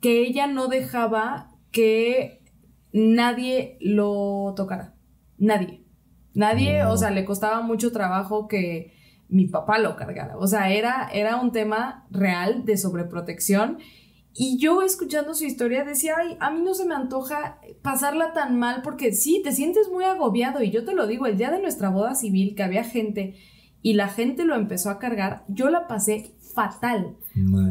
[0.00, 2.42] que ella no dejaba que
[2.92, 4.94] nadie lo tocara.
[5.38, 5.82] Nadie.
[6.34, 8.92] Nadie, o sea, le costaba mucho trabajo que
[9.28, 10.36] mi papá lo cargara.
[10.36, 13.78] O sea, era, era un tema real de sobreprotección.
[14.38, 18.58] Y yo escuchando su historia decía, ay, a mí no se me antoja pasarla tan
[18.58, 20.62] mal porque sí, te sientes muy agobiado.
[20.62, 23.36] Y yo te lo digo, el día de nuestra boda civil, que había gente
[23.80, 27.16] y la gente lo empezó a cargar, yo la pasé fatal.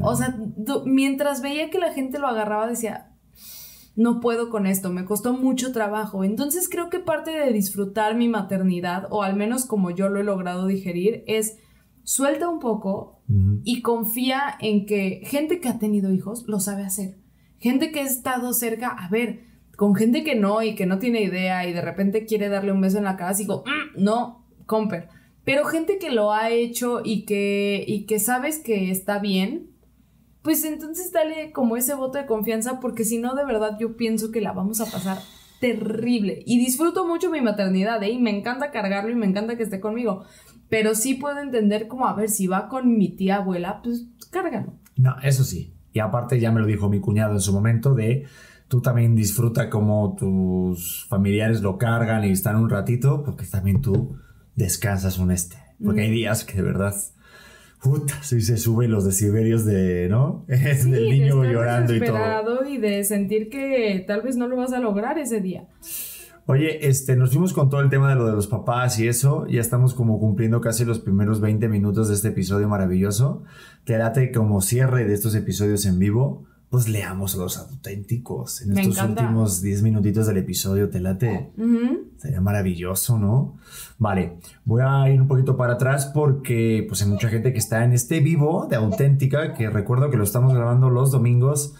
[0.01, 0.38] O sea,
[0.86, 3.12] mientras veía que la gente lo agarraba, decía,
[3.95, 6.23] no puedo con esto, me costó mucho trabajo.
[6.23, 10.23] Entonces creo que parte de disfrutar mi maternidad, o al menos como yo lo he
[10.23, 11.58] logrado digerir, es
[12.04, 13.14] suelta un poco
[13.63, 17.17] Y confía en que gente que ha tenido hijos lo sabe hacer.
[17.59, 19.41] Gente que ha estado cerca, a ver,
[19.75, 22.81] con gente que no y que no tiene idea y de repente quiere darle un
[22.81, 25.09] beso en la cara, digo, "Mm, no, comper.
[25.43, 29.71] Pero gente que lo ha hecho y que, y que sabes que está bien,
[30.41, 34.31] pues entonces dale como ese voto de confianza porque si no, de verdad yo pienso
[34.31, 35.17] que la vamos a pasar
[35.59, 36.43] terrible.
[36.45, 38.09] Y disfruto mucho mi maternidad, ¿eh?
[38.11, 40.23] Y me encanta cargarlo y me encanta que esté conmigo.
[40.69, 44.73] Pero sí puedo entender como, a ver, si va con mi tía abuela, pues cárgalo.
[44.97, 45.73] No, eso sí.
[45.93, 48.25] Y aparte ya me lo dijo mi cuñado en su momento de
[48.67, 54.17] tú también disfruta como tus familiares lo cargan y están un ratito, porque también tú
[54.56, 55.58] descansas un este.
[55.84, 56.95] Porque hay días que de verdad,
[57.82, 60.45] puta, si se suben los decibelios de, ¿no?
[60.47, 62.13] Es Sí, del de niño estar llorando y todo.
[62.13, 65.67] desesperado y de sentir que tal vez no lo vas a lograr ese día.
[66.47, 69.47] Oye, este, nos fuimos con todo el tema de lo de los papás y eso.
[69.47, 73.43] Ya estamos como cumpliendo casi los primeros 20 minutos de este episodio maravilloso.
[73.84, 76.43] Te late como cierre de estos episodios en vivo.
[76.69, 79.23] Pues leamos los auténticos en Me estos encanta.
[79.23, 80.89] últimos 10 minutitos del episodio.
[80.89, 81.49] Te late.
[81.58, 82.10] Ujú.
[82.17, 83.58] Sería maravilloso, ¿no?
[83.97, 87.84] Vale, voy a ir un poquito para atrás porque pues hay mucha gente que está
[87.86, 91.75] en este vivo de auténtica, que recuerdo que lo estamos grabando los domingos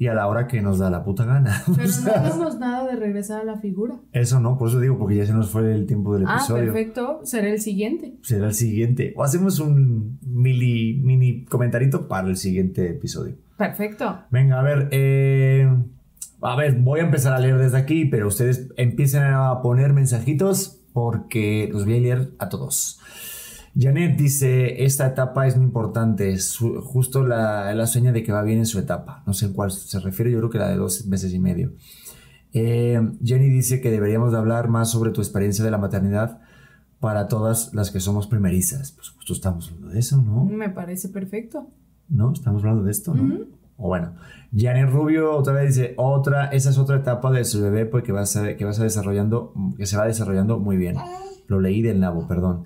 [0.00, 1.62] y a la hora que nos da la puta gana.
[1.68, 3.96] O Pero no hagamos nada de regresar a la figura.
[4.12, 6.64] eso no, por eso digo, porque ya se nos fue el tiempo del Ah, episodio.
[6.72, 7.20] perfecto.
[7.24, 8.14] Será el siguiente.
[8.22, 9.12] Será el siguiente.
[9.14, 13.34] O hacemos un mini, mini comentarito para el siguiente episodio.
[13.58, 14.20] Perfecto.
[14.30, 14.88] Venga, a ver.
[14.90, 15.68] eh,
[16.40, 20.80] a ver, voy a empezar a leer desde aquí, pero ustedes empiecen a poner mensajitos
[20.94, 22.98] porque los voy a leer a todos.
[23.78, 28.42] Janet dice, esta etapa es muy importante, su- justo la, la seña de que va
[28.42, 29.22] bien en su etapa.
[29.26, 31.72] No sé en cuál se refiere, yo creo que la de dos meses y medio.
[32.52, 36.40] Eh, Jenny dice que deberíamos de hablar más sobre tu experiencia de la maternidad
[36.98, 38.92] para todas las que somos primerizas.
[38.92, 40.44] Pues justo estamos hablando de eso, ¿no?
[40.46, 41.68] Me parece perfecto.
[42.08, 42.32] ¿No?
[42.32, 43.44] Estamos hablando de esto, ¿no?
[43.76, 44.14] O bueno,
[44.54, 48.20] Janet Rubio otra vez dice, otra, esa es otra etapa de su bebé porque va
[48.22, 50.96] a ser, que va a desarrollando, que se va desarrollando muy bien.
[51.46, 52.64] Lo leí del nabo, perdón.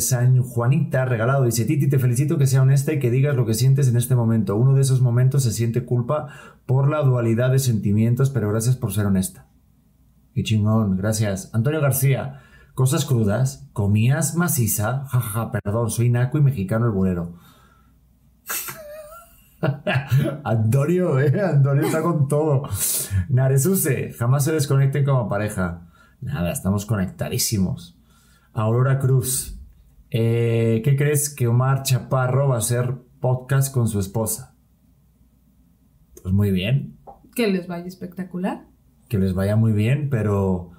[0.00, 3.54] San Juanita regalado dice, Titi, te felicito que sea honesta y que digas lo que
[3.54, 4.56] sientes en este momento.
[4.56, 6.26] Uno de esos momentos se siente culpa
[6.66, 9.46] por la dualidad de sentimientos, pero gracias por ser honesta.
[10.34, 11.54] Qué chingón, gracias.
[11.54, 12.40] Antonio García,
[12.74, 17.34] cosas crudas, comías maciza, jajaja, perdón, soy naco y mexicano el bolero.
[20.42, 22.68] Antonio, eh, Antonio está con todo.
[23.28, 25.88] Naresuse, jamás se desconecten como pareja.
[26.20, 27.96] Nada, estamos conectadísimos.
[28.52, 29.57] Aurora Cruz,
[30.10, 34.54] eh, ¿qué crees que Omar Chaparro va a hacer podcast con su esposa?
[36.22, 36.96] Pues muy bien,
[37.34, 38.66] Que les vaya espectacular.
[39.08, 40.70] que les vaya muy bien, pero.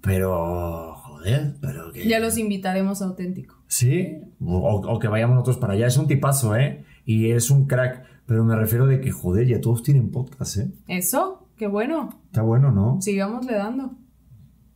[0.00, 0.94] Pero.
[0.96, 2.08] Joder, pero que.
[2.08, 3.56] Ya los invitaremos a auténtico.
[3.68, 5.86] Sí, o, o que vayamos nosotros para allá.
[5.86, 6.84] Es un tipazo, ¿eh?
[7.04, 8.04] Y es un crack.
[8.26, 10.70] Pero me refiero de que, joder, ya todos tienen podcast, ¿eh?
[10.88, 12.20] Eso, qué bueno.
[12.26, 13.00] Está bueno, ¿no?
[13.00, 13.92] Sigámosle dando.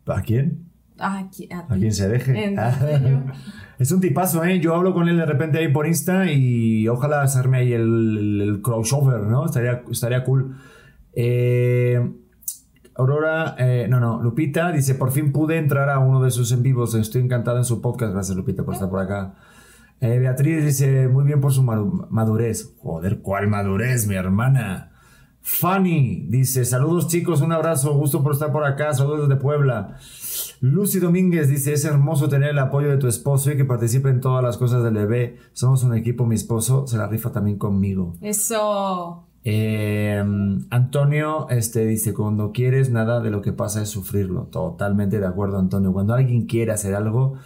[0.06, 0.69] ¿A quién?
[1.00, 2.44] Ah, aquí- a A quien se deje.
[2.44, 3.32] Entonces yo-
[3.78, 4.60] Es un tipazo, ¿eh?
[4.60, 9.22] Yo hablo con él de repente ahí por Insta y ojalá hacerme ahí el, crossover,
[9.22, 9.46] ¿no?
[9.46, 10.56] Estaría, estaría cool.
[11.14, 12.12] Eh,
[12.94, 16.62] Aurora, eh, no, no, Lupita dice, por fin pude entrar a uno de sus en
[16.62, 19.34] vivos, estoy encantada en su podcast, gracias Lupita por estar por acá.
[20.02, 22.74] Eh, Beatriz dice, muy bien por su madu- madurez.
[22.80, 24.92] Joder, ¿cuál madurez, mi hermana?
[25.42, 29.96] Fanny dice, saludos chicos, un abrazo, gusto por estar por acá, saludos desde Puebla.
[30.60, 34.20] Lucy Domínguez dice, es hermoso tener el apoyo de tu esposo y que participe en
[34.20, 35.38] todas las cosas del bebé.
[35.54, 38.14] Somos un equipo, mi esposo se la rifa también conmigo.
[38.20, 39.26] Eso.
[39.42, 40.22] Eh,
[40.68, 44.48] Antonio este, dice, cuando quieres, nada de lo que pasa es sufrirlo.
[44.52, 45.94] Totalmente de acuerdo, Antonio.
[45.94, 47.38] Cuando alguien quiere hacer algo,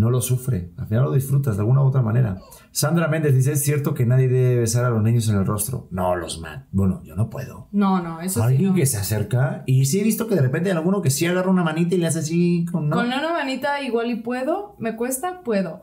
[0.00, 0.72] no lo sufre.
[0.78, 2.38] Al final lo disfrutas de alguna u otra manera.
[2.70, 5.88] Sandra Méndez dice, es cierto que nadie debe besar a los niños en el rostro.
[5.90, 6.66] No, los man.
[6.72, 7.68] Bueno, yo no puedo.
[7.70, 8.46] No, no, eso sí.
[8.46, 8.74] Alguien no.
[8.74, 11.50] que se acerca y sí he visto que de repente hay alguno que sí agarra
[11.50, 12.88] una manita y le hace así con...
[12.88, 12.96] ¿no?
[12.96, 15.82] Con una manita igual y puedo, me cuesta, puedo.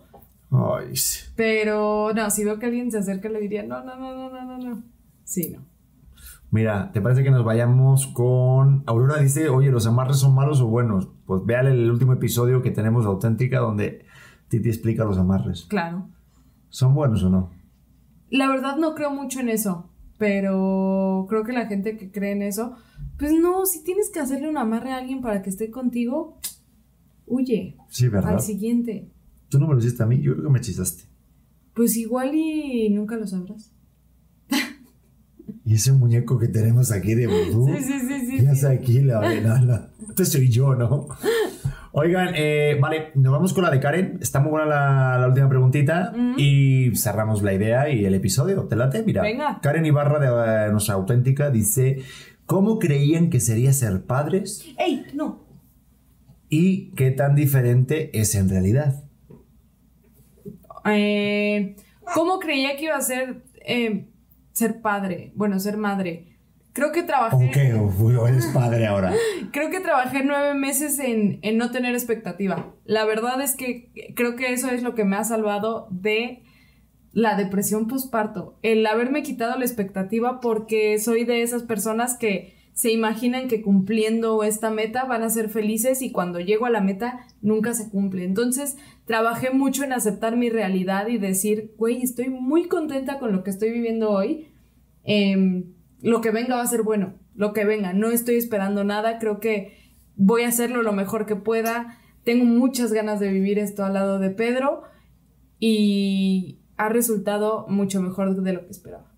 [0.49, 1.25] Ay, sí.
[1.35, 4.45] Pero no, si veo que alguien se acerca le diría, no, no, no, no, no,
[4.45, 4.83] no, no.
[5.25, 5.63] Sí, no.
[6.49, 8.83] Mira, ¿te parece que nos vayamos con...
[8.85, 11.09] Aurora dice, oye, ¿los amarres son malos o buenos?
[11.25, 14.06] Pues véale el último episodio que tenemos de Auténtica donde
[14.49, 15.65] Titi explica los amarres.
[15.65, 16.09] Claro.
[16.69, 17.51] ¿Son buenos o no?
[18.29, 22.41] La verdad no creo mucho en eso, pero creo que la gente que cree en
[22.41, 22.75] eso,
[23.17, 26.37] pues no, si tienes que hacerle un amarre a alguien para que esté contigo,
[27.25, 28.33] huye Sí, ¿verdad?
[28.33, 29.09] al siguiente.
[29.49, 31.03] Tú no me lo hiciste a mí, yo creo que me hechizaste.
[31.73, 33.71] Pues igual y nunca lo sabrás.
[35.63, 37.67] Y ese muñeco que tenemos aquí de vudú.
[37.75, 38.35] Sí, sí, sí, sí.
[38.37, 38.55] Ya sí.
[38.55, 39.89] está aquí la venala.
[40.07, 41.07] Este soy yo, ¿no?
[41.99, 44.19] Oigan, eh, vale, nos vamos con la de Karen.
[44.21, 46.13] Está muy buena la, la última preguntita.
[46.37, 48.67] Y cerramos la idea y el episodio.
[48.67, 49.01] ¿Te late?
[49.01, 49.23] Mira.
[49.23, 49.59] Venga.
[49.63, 50.27] Karen Ibarra, de
[50.67, 52.03] eh, nuestra auténtica, dice:
[52.45, 54.63] ¿Cómo creían que sería ser padres?
[54.77, 55.07] ¡Ey!
[55.15, 55.43] No.
[56.49, 59.03] ¿Y qué tan diferente es en realidad?
[60.85, 61.77] Eh,
[62.13, 63.41] ¿Cómo creía que iba a ser
[64.51, 65.31] ser padre?
[65.33, 66.36] Bueno, ser madre.
[66.77, 67.35] Creo que trabajé.
[67.35, 67.73] ¿O qué?
[67.73, 69.11] ¿O eres padre ahora?
[69.51, 72.71] Creo que trabajé nueve meses en, en no tener expectativa.
[72.85, 76.43] La verdad es que creo que eso es lo que me ha salvado de
[77.13, 78.59] la depresión postparto.
[78.61, 84.43] El haberme quitado la expectativa porque soy de esas personas que se imaginan que cumpliendo
[84.43, 88.23] esta meta van a ser felices y cuando llego a la meta nunca se cumple.
[88.23, 93.43] Entonces trabajé mucho en aceptar mi realidad y decir, güey, estoy muy contenta con lo
[93.43, 94.49] que estoy viviendo hoy.
[95.03, 99.19] Em, lo que venga va a ser bueno, lo que venga, no estoy esperando nada,
[99.19, 99.77] creo que
[100.15, 104.19] voy a hacerlo lo mejor que pueda, tengo muchas ganas de vivir esto al lado
[104.19, 104.83] de Pedro
[105.59, 109.17] y ha resultado mucho mejor de lo que esperaba.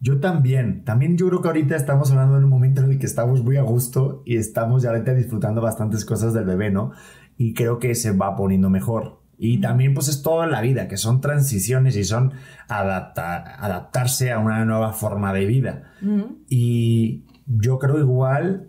[0.00, 0.84] Yo también.
[0.84, 3.56] También yo creo que ahorita estamos hablando en un momento en el que estamos muy
[3.56, 6.92] a gusto y estamos ya ahorita disfrutando bastantes cosas del bebé, ¿no?
[7.36, 9.21] Y creo que se va poniendo mejor.
[9.44, 12.32] Y también pues es toda la vida, que son transiciones y son
[12.68, 15.90] adapta- adaptarse a una nueva forma de vida.
[16.48, 18.68] Y yo creo igual,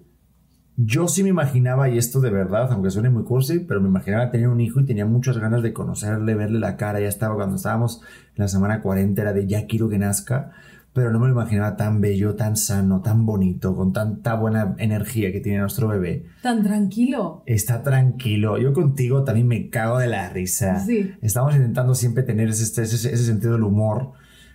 [0.76, 4.32] yo sí me imaginaba, y esto de verdad, aunque suene muy cursi, pero me imaginaba
[4.32, 7.00] tener un hijo y tenía muchas ganas de conocerle, verle la cara.
[7.00, 8.02] Ya estaba cuando estábamos
[8.36, 10.54] en la semana 40, era de ya quiero que nazca,
[10.94, 15.32] pero no me lo imaginaba tan bello, tan sano, tan bonito, con tanta buena energía
[15.32, 16.28] que tiene nuestro bebé.
[16.44, 17.42] Tan tranquilo.
[17.48, 18.60] Está tranquilo.
[18.60, 20.80] Yo contigo también me cago de la risa.
[20.80, 21.12] Sí.
[21.22, 24.12] Estamos intentando siempre tener ese, ese, ese sentido del humor.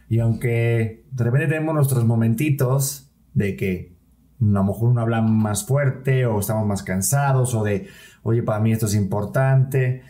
[0.09, 3.99] Y aunque de repente tenemos nuestros momentitos de que
[4.41, 7.89] a lo mejor uno habla más fuerte o estamos más cansados o de,
[8.23, 10.03] oye, para mí esto es importante.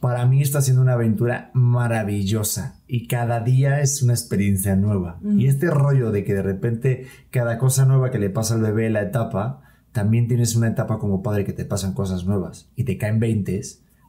[0.00, 5.20] Para mí está siendo una aventura maravillosa y cada día es una experiencia nueva.
[5.22, 8.88] Y este rollo de que de repente cada cosa nueva que le pasa al bebé
[8.88, 12.96] la etapa, también tienes una etapa como padre que te pasan cosas nuevas y te
[12.96, 13.60] caen 20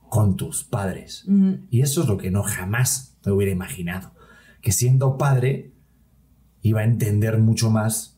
[0.10, 1.26] con tus padres.
[1.70, 4.12] Y eso es lo que no jamás me hubiera imaginado.
[4.62, 5.74] Que siendo padre
[6.62, 8.18] iba a entender mucho más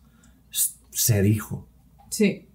[0.92, 1.68] ser hijo.
[2.12, 2.50] Sí,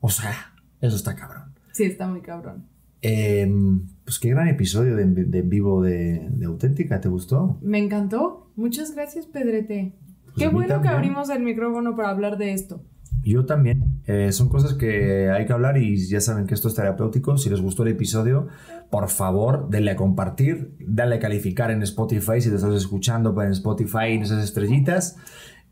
[0.00, 1.54] O sea, eso está cabrón.
[1.72, 2.66] sí, está muy cabrón.
[3.00, 7.58] Em, pues qué gran episodio de, de en vivo de, de Auténtica, ¿te gustó?
[7.62, 8.50] Me encantó.
[8.56, 9.94] Muchas gracias, Pedrete.
[10.24, 10.90] Pues Qué bueno también.
[10.90, 12.82] que abrimos el micrófono para hablar de esto.
[13.22, 14.00] Yo también.
[14.06, 17.36] Eh, son cosas que hay que hablar y ya saben que esto es terapéutico.
[17.36, 18.48] Si les gustó el episodio,
[18.90, 23.46] por favor, denle a compartir, dale a calificar en Spotify si te estás escuchando pues,
[23.46, 25.16] en Spotify en esas estrellitas.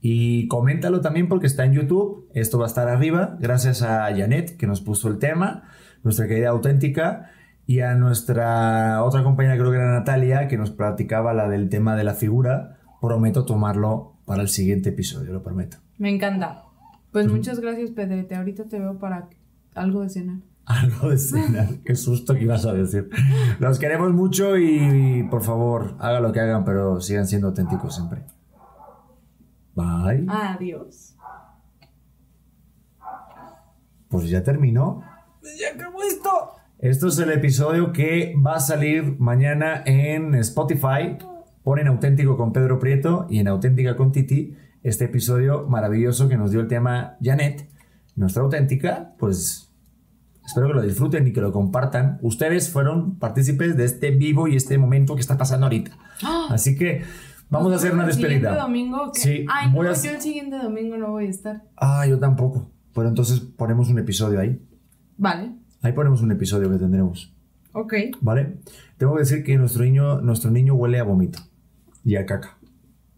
[0.01, 2.29] Y coméntalo también porque está en YouTube.
[2.35, 3.37] Esto va a estar arriba.
[3.41, 5.65] Gracias a Janet que nos puso el tema,
[6.05, 7.31] nuestra querida auténtica.
[7.71, 11.95] Y a nuestra otra compañera, creo que era Natalia, que nos platicaba la del tema
[11.95, 12.81] de la figura.
[13.01, 15.77] Prometo tomarlo para el siguiente episodio, lo prometo.
[15.97, 16.65] Me encanta.
[17.13, 18.35] Pues muchas gracias, Pedrete.
[18.35, 19.29] Ahorita te veo para
[19.77, 20.39] algo de cenar.
[20.65, 21.69] Algo de cenar.
[21.85, 23.09] Qué susto que ibas a decir.
[23.61, 28.25] Los queremos mucho y, por favor, hagan lo que hagan, pero sigan siendo auténticos siempre.
[29.77, 30.27] Bye.
[30.29, 31.15] Adiós.
[34.09, 35.05] Pues ya terminó.
[35.57, 36.60] ¡Ya acabó esto!
[36.81, 41.19] Esto es el episodio que va a salir mañana en Spotify.
[41.63, 44.55] Ponen auténtico con Pedro Prieto y en auténtica con Titi.
[44.83, 47.69] Este episodio maravilloso que nos dio el tema Janet,
[48.17, 49.13] nuestra auténtica.
[49.19, 49.71] Pues
[50.47, 52.19] espero que lo disfruten y que lo compartan.
[52.23, 55.99] Ustedes fueron partícipes de este vivo y este momento que está pasando ahorita.
[56.49, 57.03] Así que
[57.51, 58.63] vamos a hacer una ¿El siguiente despedida.
[58.63, 59.03] domingo?
[59.09, 59.21] o qué?
[59.21, 61.63] Sí, Ay, no, voy a- yo el siguiente domingo no voy a estar.
[61.77, 62.71] Ah, yo tampoco.
[62.95, 64.59] Pero entonces ponemos un episodio ahí.
[65.19, 65.53] Vale.
[65.83, 67.35] Ahí ponemos un episodio que tendremos.
[67.73, 67.95] Ok.
[68.21, 68.59] ¿Vale?
[68.99, 71.41] Tengo que decir que nuestro niño, nuestro niño huele a vómito
[72.05, 72.59] y a caca.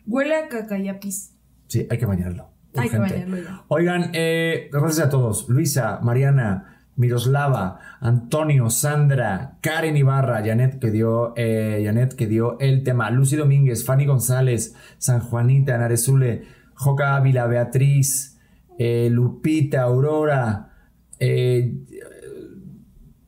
[0.06, 1.34] Huele a caca y a pis.
[1.68, 2.48] Sí, hay que bañarlo.
[2.76, 3.64] Hay que bañarlo ya.
[3.68, 5.48] Oigan, eh, gracias a todos.
[5.48, 12.82] Luisa, Mariana, Miroslava, Antonio, Sandra, Karen Ibarra, Janet que dio, eh, Janet que dio el
[12.82, 16.44] tema, Lucy Domínguez, Fanny González, San Juanita, Naresule,
[16.74, 18.38] Joca Ávila, Beatriz,
[18.78, 20.70] eh, Lupita, Aurora,
[21.18, 21.74] eh,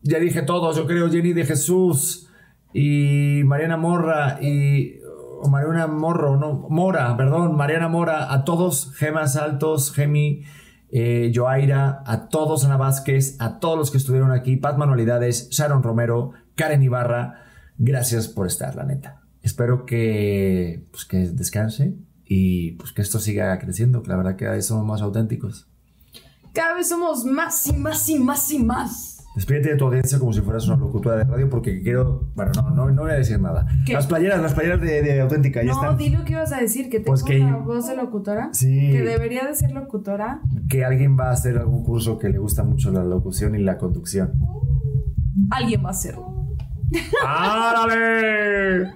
[0.05, 2.29] ya dije todos, yo creo, Jenny de Jesús
[2.73, 5.01] y Mariana Morra y
[5.41, 10.45] o Mariana Morro, no, Mora, perdón, Mariana Mora, a todos, Gemas Altos, Gemi,
[10.91, 15.83] eh, Joaira, a todos, Ana Vázquez, a todos los que estuvieron aquí, Pat Manualidades, Sharon
[15.83, 17.43] Romero, Karen Ibarra,
[17.77, 19.23] gracias por estar, la neta.
[19.43, 21.95] Espero que, pues, que descanse
[22.25, 25.67] y pues que esto siga creciendo, que la verdad que cada somos más auténticos.
[26.55, 29.14] Cada vez somos más y más y más y más.
[29.35, 32.29] Despídete de tu audiencia como si fueras una locutora de radio porque quiero...
[32.37, 33.67] Bueno, no, no, no voy a decir nada.
[33.85, 33.93] ¿Qué?
[33.95, 35.97] Las playeras, las playeras de, de auténtica, ya No, están.
[35.99, 38.51] di lo que ibas a decir, que tengo Pues que- una voz de locutora.
[38.53, 38.91] Sí.
[38.93, 40.41] Que debería de ser locutora.
[40.69, 43.77] Que alguien va a hacer algún curso que le gusta mucho la locución y la
[43.77, 44.33] conducción.
[45.51, 46.33] Alguien va a hacerlo.
[47.27, 48.93] ¡Árale!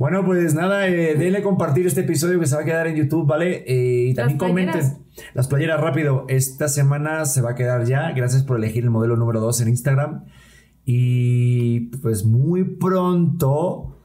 [0.00, 3.26] Bueno, pues nada, eh, denle compartir este episodio que se va a quedar en YouTube,
[3.26, 3.64] ¿vale?
[3.66, 5.04] Eh, y también comenten.
[5.34, 6.24] Las playeras, rápido.
[6.28, 8.10] Esta semana se va a quedar ya.
[8.12, 10.24] Gracias por elegir el modelo número 2 en Instagram.
[10.86, 13.98] Y pues muy pronto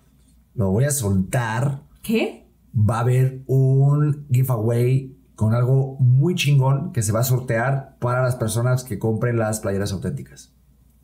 [0.53, 1.83] lo voy a soltar.
[2.03, 2.45] ¿Qué?
[2.75, 8.21] va a haber un giveaway con algo muy chingón que se va a sortear para
[8.21, 10.53] las personas que compren las playeras auténticas.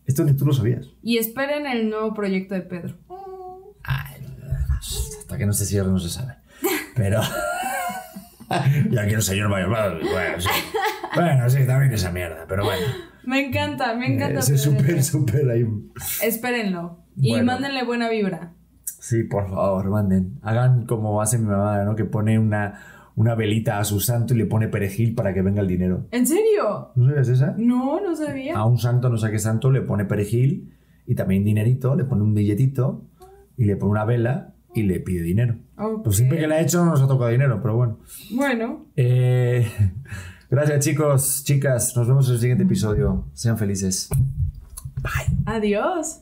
[0.05, 0.89] Esto ni tú lo sabías.
[1.01, 2.95] Y esperen el nuevo proyecto de Pedro.
[5.32, 6.34] Hasta que no se cierre no se sabe.
[6.93, 7.21] Pero...
[8.91, 9.69] ya quiero señor mayor.
[9.69, 10.49] Bueno, sí.
[11.15, 12.86] Bueno, sí, también esa mierda, pero bueno.
[13.23, 14.39] Me encanta, me encanta.
[14.41, 15.65] Ese súper, súper ahí.
[16.21, 17.05] Espérenlo.
[17.15, 17.45] Y Bueno.
[17.45, 18.51] mándenle buena vibra.
[18.84, 20.38] Sí, por favor, manden.
[20.41, 21.95] Hagan como hace mi mamá, ¿no?
[21.95, 22.82] Que pone una,
[23.15, 26.07] una velita a su santo y le pone perejil para que venga el dinero.
[26.11, 26.91] ¿En serio?
[26.95, 27.55] ¿No sabías esa?
[27.57, 28.57] No, no sabía.
[28.57, 30.77] a un santo, no sé qué santo, le pone perejil
[31.07, 33.05] y también dinerito, le pone un billetito
[33.55, 35.55] y le pone una vela y le pide dinero.
[35.78, 36.03] Ok.
[36.03, 37.99] Pues siempre que la ha hecho no nos ha tocado dinero, pero bueno.
[38.32, 39.67] Bueno, Eh,
[40.49, 41.95] gracias chicos, chicas.
[41.95, 43.26] Nos vemos en el siguiente episodio.
[43.34, 44.09] Sean felices.
[45.45, 46.22] adiós.